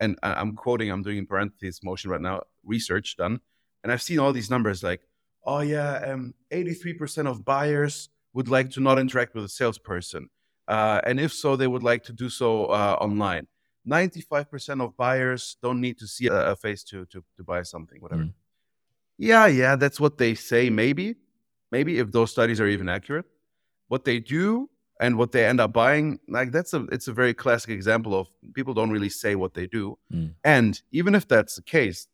and 0.00 0.18
I'm 0.22 0.54
quoting, 0.54 0.90
I'm 0.90 1.02
doing 1.02 1.18
in 1.18 1.26
parentheses 1.26 1.80
motion 1.82 2.10
right 2.10 2.20
now, 2.20 2.42
research 2.64 3.16
done, 3.16 3.40
and 3.82 3.92
I've 3.92 4.02
seen 4.02 4.18
all 4.18 4.32
these 4.32 4.50
numbers 4.50 4.82
like, 4.82 5.02
oh 5.46 5.60
yeah, 5.60 5.96
um, 6.06 6.34
83% 6.52 7.26
of 7.26 7.44
buyers 7.44 8.08
would 8.32 8.48
like 8.48 8.70
to 8.70 8.80
not 8.80 8.98
interact 8.98 9.34
with 9.34 9.44
a 9.44 9.48
salesperson, 9.48 10.28
uh, 10.68 11.00
and 11.04 11.20
if 11.20 11.32
so, 11.32 11.56
they 11.56 11.66
would 11.66 11.82
like 11.82 12.02
to 12.04 12.12
do 12.12 12.28
so 12.28 12.66
uh, 12.66 12.96
online. 13.00 13.46
95% 13.86 14.82
of 14.82 14.96
buyers 14.96 15.56
don't 15.62 15.80
need 15.80 15.98
to 15.98 16.06
see 16.06 16.26
a, 16.28 16.52
a 16.52 16.56
face 16.56 16.82
to, 16.84 17.04
to 17.06 17.22
to 17.36 17.44
buy 17.44 17.62
something, 17.62 18.00
whatever. 18.00 18.22
Mm. 18.22 18.32
Yeah, 19.18 19.46
yeah, 19.46 19.76
that's 19.76 20.00
what 20.00 20.16
they 20.16 20.34
say. 20.34 20.70
Maybe, 20.70 21.16
maybe 21.70 21.98
if 21.98 22.10
those 22.10 22.30
studies 22.30 22.60
are 22.60 22.66
even 22.66 22.88
accurate 22.88 23.26
what 23.88 24.04
they 24.04 24.18
do 24.18 24.68
and 25.00 25.16
what 25.16 25.32
they 25.32 25.44
end 25.44 25.60
up 25.60 25.72
buying 25.72 26.18
like 26.28 26.52
that's 26.52 26.72
a 26.72 26.84
it's 26.92 27.08
a 27.08 27.12
very 27.12 27.34
classic 27.34 27.70
example 27.70 28.18
of 28.18 28.28
people 28.54 28.74
don't 28.74 28.90
really 28.90 29.08
say 29.08 29.34
what 29.34 29.54
they 29.54 29.66
do 29.66 29.98
mm. 30.12 30.32
and 30.44 30.82
even 30.92 31.14
if 31.14 31.26
that's 31.26 31.56
the 31.56 31.62
case 31.62 32.06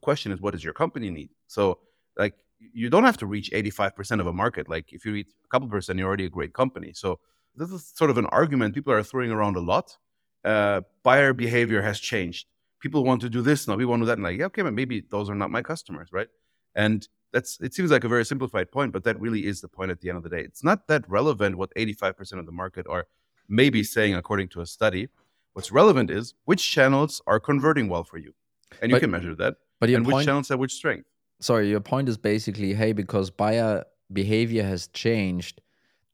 question 0.00 0.32
is 0.32 0.40
what 0.40 0.52
does 0.52 0.64
your 0.64 0.72
company 0.72 1.10
need 1.10 1.30
so 1.46 1.78
like 2.16 2.34
you 2.58 2.88
don't 2.90 3.04
have 3.04 3.18
to 3.18 3.26
reach 3.26 3.50
85% 3.50 4.20
of 4.20 4.26
a 4.26 4.32
market 4.32 4.68
like 4.68 4.92
if 4.92 5.04
you 5.04 5.12
reach 5.12 5.28
a 5.44 5.48
couple 5.48 5.68
percent 5.68 5.98
you're 5.98 6.08
already 6.08 6.24
a 6.24 6.30
great 6.30 6.54
company 6.54 6.92
so 6.94 7.20
this 7.56 7.70
is 7.70 7.92
sort 7.94 8.10
of 8.10 8.18
an 8.18 8.26
argument 8.26 8.74
people 8.74 8.92
are 8.92 9.02
throwing 9.02 9.30
around 9.30 9.56
a 9.56 9.60
lot 9.60 9.96
uh, 10.44 10.80
buyer 11.02 11.32
behavior 11.32 11.82
has 11.82 11.98
changed 11.98 12.46
people 12.80 13.04
want 13.04 13.20
to 13.20 13.28
do 13.28 13.42
this 13.42 13.66
now 13.66 13.74
we 13.74 13.84
want 13.84 14.00
to 14.00 14.04
do 14.04 14.06
that 14.06 14.18
and 14.18 14.24
like 14.24 14.38
yeah, 14.38 14.46
okay 14.46 14.62
but 14.62 14.72
maybe 14.72 15.02
those 15.10 15.28
are 15.28 15.34
not 15.34 15.50
my 15.50 15.62
customers 15.62 16.08
right 16.12 16.28
and 16.74 17.08
that's 17.32 17.60
it 17.60 17.74
seems 17.74 17.90
like 17.90 18.04
a 18.04 18.08
very 18.08 18.24
simplified 18.24 18.70
point, 18.70 18.92
but 18.92 19.04
that 19.04 19.20
really 19.20 19.46
is 19.46 19.60
the 19.60 19.68
point 19.68 19.90
at 19.90 20.00
the 20.00 20.08
end 20.08 20.16
of 20.16 20.24
the 20.24 20.30
day. 20.30 20.40
It's 20.40 20.64
not 20.64 20.88
that 20.88 21.08
relevant 21.08 21.58
what 21.58 21.70
85% 21.74 22.38
of 22.38 22.46
the 22.46 22.52
market 22.52 22.86
are 22.88 23.06
maybe 23.48 23.82
saying 23.82 24.14
according 24.14 24.48
to 24.50 24.60
a 24.60 24.66
study. 24.66 25.08
What's 25.52 25.72
relevant 25.72 26.10
is 26.10 26.34
which 26.44 26.70
channels 26.70 27.20
are 27.26 27.40
converting 27.40 27.88
well 27.88 28.04
for 28.04 28.18
you. 28.18 28.32
And 28.80 28.90
you 28.90 28.96
but, 28.96 29.00
can 29.00 29.10
measure 29.10 29.34
that. 29.36 29.56
But 29.80 29.90
and 29.90 30.04
point, 30.04 30.16
which 30.16 30.26
channels 30.26 30.48
have 30.48 30.58
which 30.58 30.72
strength. 30.72 31.06
Sorry, 31.40 31.68
your 31.68 31.80
point 31.80 32.08
is 32.08 32.16
basically, 32.16 32.74
hey, 32.74 32.92
because 32.92 33.30
buyer 33.30 33.84
behavior 34.12 34.62
has 34.62 34.88
changed, 34.88 35.60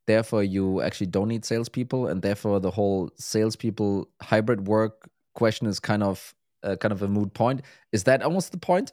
therefore 0.07 0.43
you 0.43 0.83
actually 0.83 1.07
don't 1.07 1.29
need 1.29 1.45
salespeople, 1.45 2.07
and 2.07 2.23
therefore 2.23 2.61
the 2.61 2.71
whole 2.71 3.11
salespeople 3.17 4.09
hybrid 4.21 4.67
work 4.67 5.09
question 5.35 5.67
is 5.67 5.81
kind 5.81 6.03
of 6.03 6.35
uh, 6.63 6.77
kind 6.77 6.93
of 6.93 7.03
a 7.03 7.09
moot 7.09 7.35
point. 7.35 7.63
Is 7.93 8.05
that 8.05 8.23
almost 8.23 8.53
the 8.53 8.59
point? 8.59 8.93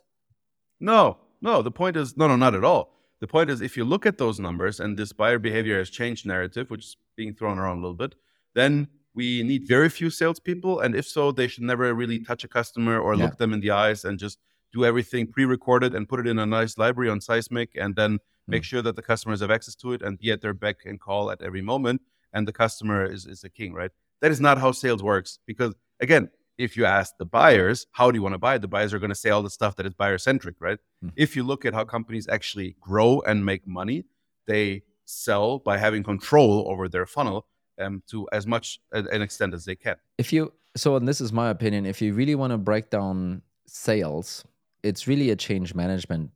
No, 0.80 1.18
no, 1.42 1.62
the 1.62 1.72
point 1.72 1.98
is 1.98 2.18
no, 2.18 2.28
no, 2.28 2.36
not 2.36 2.56
at 2.56 2.64
all. 2.64 2.96
The 3.20 3.28
point 3.28 3.50
is 3.50 3.62
if 3.62 3.76
you 3.76 3.84
look 3.84 4.06
at 4.06 4.18
those 4.18 4.40
numbers 4.40 4.80
and 4.80 4.98
this 4.98 5.12
buyer 5.12 5.40
behavior 5.40 5.78
has 5.78 5.90
changed 5.90 6.26
narrative, 6.26 6.70
which 6.70 6.86
is 6.86 6.98
being 7.18 7.34
thrown 7.34 7.60
around 7.60 7.80
a 7.80 7.82
little 7.82 7.96
bit, 7.96 8.16
then 8.56 8.88
we 9.14 9.44
need 9.44 9.68
very 9.68 9.90
few 9.90 10.10
salespeople. 10.10 10.80
And 10.80 10.96
if 10.96 11.06
so, 11.06 11.32
they 11.32 11.48
should 11.48 11.64
never 11.64 11.94
really 11.94 12.20
touch 12.20 12.46
a 12.46 12.48
customer 12.48 12.98
or 12.98 13.16
yeah. 13.16 13.26
look 13.26 13.38
them 13.38 13.52
in 13.52 13.60
the 13.60 13.72
eyes 13.72 14.06
and 14.06 14.18
just 14.18 14.40
do 14.72 14.86
everything 14.86 15.28
pre-recorded 15.28 15.94
and 15.96 16.08
put 16.08 16.22
it 16.22 16.28
in 16.28 16.40
a 16.40 16.46
nice 16.46 16.78
library 16.78 17.10
on 17.10 17.20
Seismic 17.22 17.72
and 17.76 17.96
then. 17.96 18.20
Make 18.50 18.64
sure 18.64 18.82
that 18.82 18.96
the 18.96 19.02
customers 19.02 19.42
have 19.42 19.52
access 19.52 19.76
to 19.76 19.94
it 19.94 20.02
and 20.02 20.18
be 20.18 20.32
at 20.32 20.42
their 20.42 20.54
beck 20.54 20.78
and 20.86 21.00
call 21.00 21.32
at 21.32 21.42
every 21.42 21.62
moment. 21.62 22.02
And 22.34 22.48
the 22.48 22.54
customer 22.54 23.06
is, 23.06 23.26
is 23.26 23.42
the 23.42 23.50
king, 23.50 23.74
right? 23.74 23.92
That 24.22 24.32
is 24.32 24.40
not 24.42 24.58
how 24.58 24.72
sales 24.72 25.02
works. 25.02 25.40
Because 25.46 25.74
again, 26.00 26.30
if 26.58 26.76
you 26.76 26.86
ask 26.86 27.18
the 27.18 27.26
buyers, 27.26 27.88
how 27.92 28.12
do 28.12 28.18
you 28.18 28.22
want 28.22 28.34
to 28.34 28.40
buy 28.40 28.56
it? 28.56 28.62
The 28.62 28.68
buyers 28.68 28.94
are 28.94 29.00
going 29.00 29.10
to 29.10 29.16
say 29.16 29.30
all 29.30 29.42
the 29.42 29.50
stuff 29.50 29.76
that 29.78 29.86
is 29.86 29.94
buyer 29.94 30.18
centric, 30.18 30.56
right? 30.60 30.78
Mm. 31.04 31.14
If 31.16 31.36
you 31.36 31.44
look 31.44 31.66
at 31.66 31.74
how 31.74 31.86
companies 31.86 32.28
actually 32.28 32.76
grow 32.82 33.22
and 33.22 33.46
make 33.46 33.66
money, 33.66 34.06
they 34.46 34.84
sell 35.06 35.60
by 35.60 35.78
having 35.78 36.04
control 36.04 36.68
over 36.70 36.90
their 36.90 37.06
funnel 37.06 37.48
um, 37.80 38.04
to 38.08 38.28
as 38.32 38.46
much 38.46 38.80
an 38.92 39.22
extent 39.22 39.54
as 39.54 39.66
they 39.66 39.76
can. 39.76 39.96
If 40.18 40.34
you 40.34 40.54
so, 40.76 40.96
and 40.96 41.08
this 41.08 41.20
is 41.20 41.34
my 41.34 41.50
opinion, 41.50 41.86
if 41.86 42.02
you 42.02 42.14
really 42.14 42.36
want 42.36 42.52
to 42.52 42.58
break 42.58 42.90
down 42.90 43.42
sales, 43.66 44.44
it's 44.84 45.08
really 45.08 45.30
a 45.30 45.36
change 45.36 45.74
management 45.74 46.32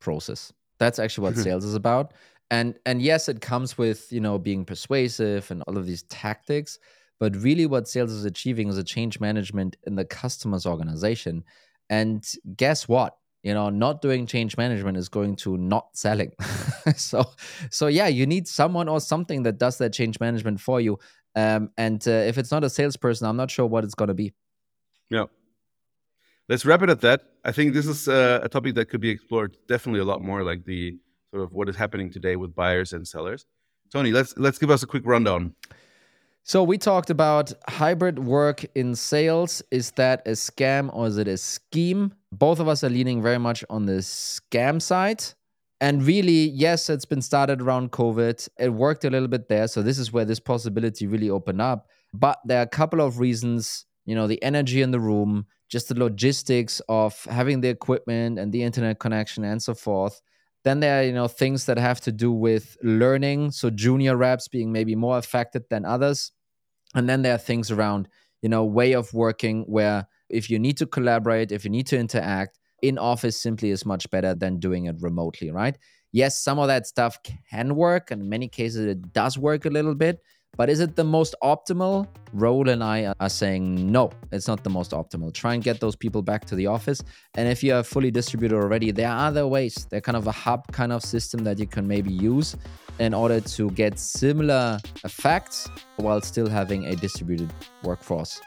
process. 0.00 0.52
That's 0.82 0.98
actually 0.98 1.24
what 1.24 1.36
sales 1.36 1.64
is 1.64 1.74
about. 1.74 2.12
And 2.50 2.78
and 2.84 3.00
yes, 3.00 3.28
it 3.28 3.40
comes 3.40 3.78
with 3.78 4.12
you 4.12 4.20
know 4.20 4.38
being 4.38 4.64
persuasive 4.64 5.50
and 5.50 5.62
all 5.62 5.78
of 5.78 5.86
these 5.86 6.02
tactics 6.04 6.78
but 7.22 7.36
really, 7.36 7.66
what 7.66 7.86
sales 7.86 8.10
is 8.10 8.24
achieving 8.24 8.68
is 8.68 8.76
a 8.76 8.82
change 8.82 9.20
management 9.20 9.76
in 9.86 9.94
the 9.94 10.04
customer's 10.04 10.66
organization. 10.66 11.44
And 11.88 12.28
guess 12.56 12.88
what? 12.88 13.16
You 13.44 13.54
know, 13.54 13.70
not 13.70 14.02
doing 14.02 14.26
change 14.26 14.56
management 14.56 14.96
is 14.96 15.08
going 15.08 15.36
to 15.36 15.56
not 15.56 15.96
selling. 15.96 16.32
so, 16.96 17.24
so 17.70 17.86
yeah, 17.86 18.08
you 18.08 18.26
need 18.26 18.48
someone 18.48 18.88
or 18.88 19.00
something 19.00 19.44
that 19.44 19.58
does 19.58 19.78
that 19.78 19.92
change 19.92 20.18
management 20.18 20.60
for 20.60 20.80
you. 20.80 20.98
Um, 21.36 21.70
and 21.78 22.02
uh, 22.08 22.10
if 22.10 22.38
it's 22.38 22.50
not 22.50 22.64
a 22.64 22.68
salesperson, 22.68 23.28
I'm 23.28 23.36
not 23.36 23.52
sure 23.52 23.66
what 23.66 23.84
it's 23.84 23.94
going 23.94 24.08
to 24.08 24.14
be. 24.14 24.34
Yeah. 25.08 25.26
Let's 26.48 26.64
wrap 26.64 26.82
it 26.82 26.90
at 26.90 27.00
that. 27.00 27.22
I 27.44 27.52
think 27.52 27.72
this 27.72 27.86
is 27.86 28.08
uh, 28.08 28.40
a 28.42 28.48
topic 28.48 28.74
that 28.74 28.86
could 28.86 29.00
be 29.00 29.10
explored 29.10 29.56
definitely 29.68 30.00
a 30.00 30.04
lot 30.04 30.22
more, 30.22 30.42
like 30.42 30.64
the 30.64 30.98
sort 31.30 31.44
of 31.44 31.52
what 31.52 31.68
is 31.68 31.76
happening 31.76 32.10
today 32.10 32.36
with 32.36 32.54
buyers 32.54 32.92
and 32.92 33.06
sellers. 33.06 33.46
Toni, 33.92 34.12
let's 34.12 34.36
let's 34.36 34.58
give 34.58 34.70
us 34.70 34.82
a 34.82 34.86
quick 34.86 35.02
rundown. 35.06 35.54
So 36.44 36.64
we 36.64 36.76
talked 36.76 37.10
about 37.10 37.52
hybrid 37.68 38.18
work 38.18 38.64
in 38.74 38.96
sales. 38.96 39.62
Is 39.70 39.92
that 39.92 40.26
a 40.26 40.32
scam 40.32 40.90
or 40.92 41.06
is 41.06 41.16
it 41.16 41.28
a 41.28 41.36
scheme? 41.36 42.12
Both 42.32 42.58
of 42.58 42.66
us 42.66 42.82
are 42.82 42.90
leaning 42.90 43.22
very 43.22 43.38
much 43.38 43.64
on 43.70 43.86
the 43.86 44.00
scam 44.00 44.82
side. 44.82 45.22
And 45.80 46.02
really, 46.02 46.48
yes, 46.48 46.90
it's 46.90 47.04
been 47.04 47.22
started 47.22 47.62
around 47.62 47.92
COVID. 47.92 48.48
It 48.58 48.70
worked 48.70 49.04
a 49.04 49.10
little 49.10 49.28
bit 49.28 49.48
there. 49.48 49.68
So 49.68 49.82
this 49.82 49.98
is 49.98 50.12
where 50.12 50.24
this 50.24 50.40
possibility 50.40 51.06
really 51.06 51.30
opened 51.30 51.60
up. 51.60 51.88
But 52.12 52.40
there 52.44 52.58
are 52.58 52.62
a 52.62 52.68
couple 52.68 53.00
of 53.00 53.20
reasons, 53.20 53.86
you 54.04 54.14
know, 54.14 54.26
the 54.26 54.42
energy 54.42 54.82
in 54.82 54.90
the 54.90 55.00
room, 55.00 55.46
just 55.72 55.88
the 55.88 55.98
logistics 55.98 56.82
of 56.90 57.24
having 57.24 57.62
the 57.62 57.68
equipment 57.70 58.38
and 58.38 58.52
the 58.52 58.62
internet 58.62 58.98
connection 58.98 59.42
and 59.42 59.62
so 59.62 59.72
forth. 59.72 60.20
Then 60.64 60.80
there 60.80 61.00
are, 61.00 61.02
you 61.02 61.14
know, 61.14 61.28
things 61.28 61.64
that 61.64 61.78
have 61.78 61.98
to 62.02 62.12
do 62.12 62.30
with 62.30 62.76
learning. 62.82 63.52
So 63.52 63.70
junior 63.70 64.14
reps 64.14 64.48
being 64.48 64.70
maybe 64.70 64.94
more 64.94 65.16
affected 65.16 65.62
than 65.70 65.86
others. 65.86 66.30
And 66.94 67.08
then 67.08 67.22
there 67.22 67.34
are 67.34 67.38
things 67.38 67.70
around, 67.70 68.06
you 68.42 68.50
know, 68.50 68.64
way 68.64 68.92
of 68.92 69.14
working 69.14 69.62
where 69.62 70.06
if 70.28 70.50
you 70.50 70.58
need 70.58 70.76
to 70.76 70.86
collaborate, 70.86 71.52
if 71.52 71.64
you 71.64 71.70
need 71.70 71.86
to 71.86 71.98
interact, 71.98 72.58
in 72.82 72.98
office 72.98 73.40
simply 73.40 73.70
is 73.70 73.86
much 73.86 74.10
better 74.10 74.34
than 74.34 74.58
doing 74.58 74.84
it 74.84 74.96
remotely, 75.00 75.50
right? 75.50 75.78
Yes, 76.12 76.38
some 76.44 76.58
of 76.58 76.66
that 76.66 76.86
stuff 76.86 77.18
can 77.50 77.76
work, 77.76 78.10
and 78.10 78.20
in 78.20 78.28
many 78.28 78.48
cases 78.48 78.84
it 78.86 79.12
does 79.14 79.38
work 79.38 79.64
a 79.64 79.70
little 79.70 79.94
bit. 79.94 80.20
But 80.56 80.68
is 80.68 80.80
it 80.80 80.96
the 80.96 81.04
most 81.04 81.34
optimal? 81.42 82.06
Raul 82.36 82.70
and 82.70 82.84
I 82.84 83.14
are 83.20 83.28
saying 83.28 83.90
no, 83.90 84.10
it's 84.30 84.46
not 84.46 84.64
the 84.64 84.70
most 84.70 84.90
optimal. 84.92 85.32
Try 85.32 85.54
and 85.54 85.62
get 85.62 85.80
those 85.80 85.96
people 85.96 86.22
back 86.22 86.44
to 86.46 86.54
the 86.54 86.66
office. 86.66 87.02
And 87.34 87.48
if 87.48 87.62
you 87.62 87.74
are 87.74 87.82
fully 87.82 88.10
distributed 88.10 88.54
already, 88.54 88.90
there 88.90 89.08
are 89.08 89.28
other 89.28 89.46
ways. 89.46 89.86
They're 89.90 90.02
kind 90.02 90.16
of 90.16 90.26
a 90.26 90.32
hub 90.32 90.70
kind 90.72 90.92
of 90.92 91.02
system 91.02 91.42
that 91.44 91.58
you 91.58 91.66
can 91.66 91.88
maybe 91.88 92.12
use 92.12 92.56
in 92.98 93.14
order 93.14 93.40
to 93.40 93.70
get 93.70 93.98
similar 93.98 94.78
effects 95.04 95.68
while 95.96 96.20
still 96.20 96.48
having 96.48 96.84
a 96.86 96.96
distributed 96.96 97.52
workforce. 97.82 98.40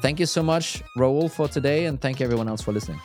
Thank 0.00 0.20
you 0.20 0.26
so 0.26 0.44
much, 0.44 0.82
Raul, 0.96 1.28
for 1.28 1.48
today, 1.48 1.86
and 1.86 2.00
thank 2.00 2.20
you 2.20 2.24
everyone 2.24 2.48
else 2.48 2.62
for 2.62 2.72
listening. 2.72 3.00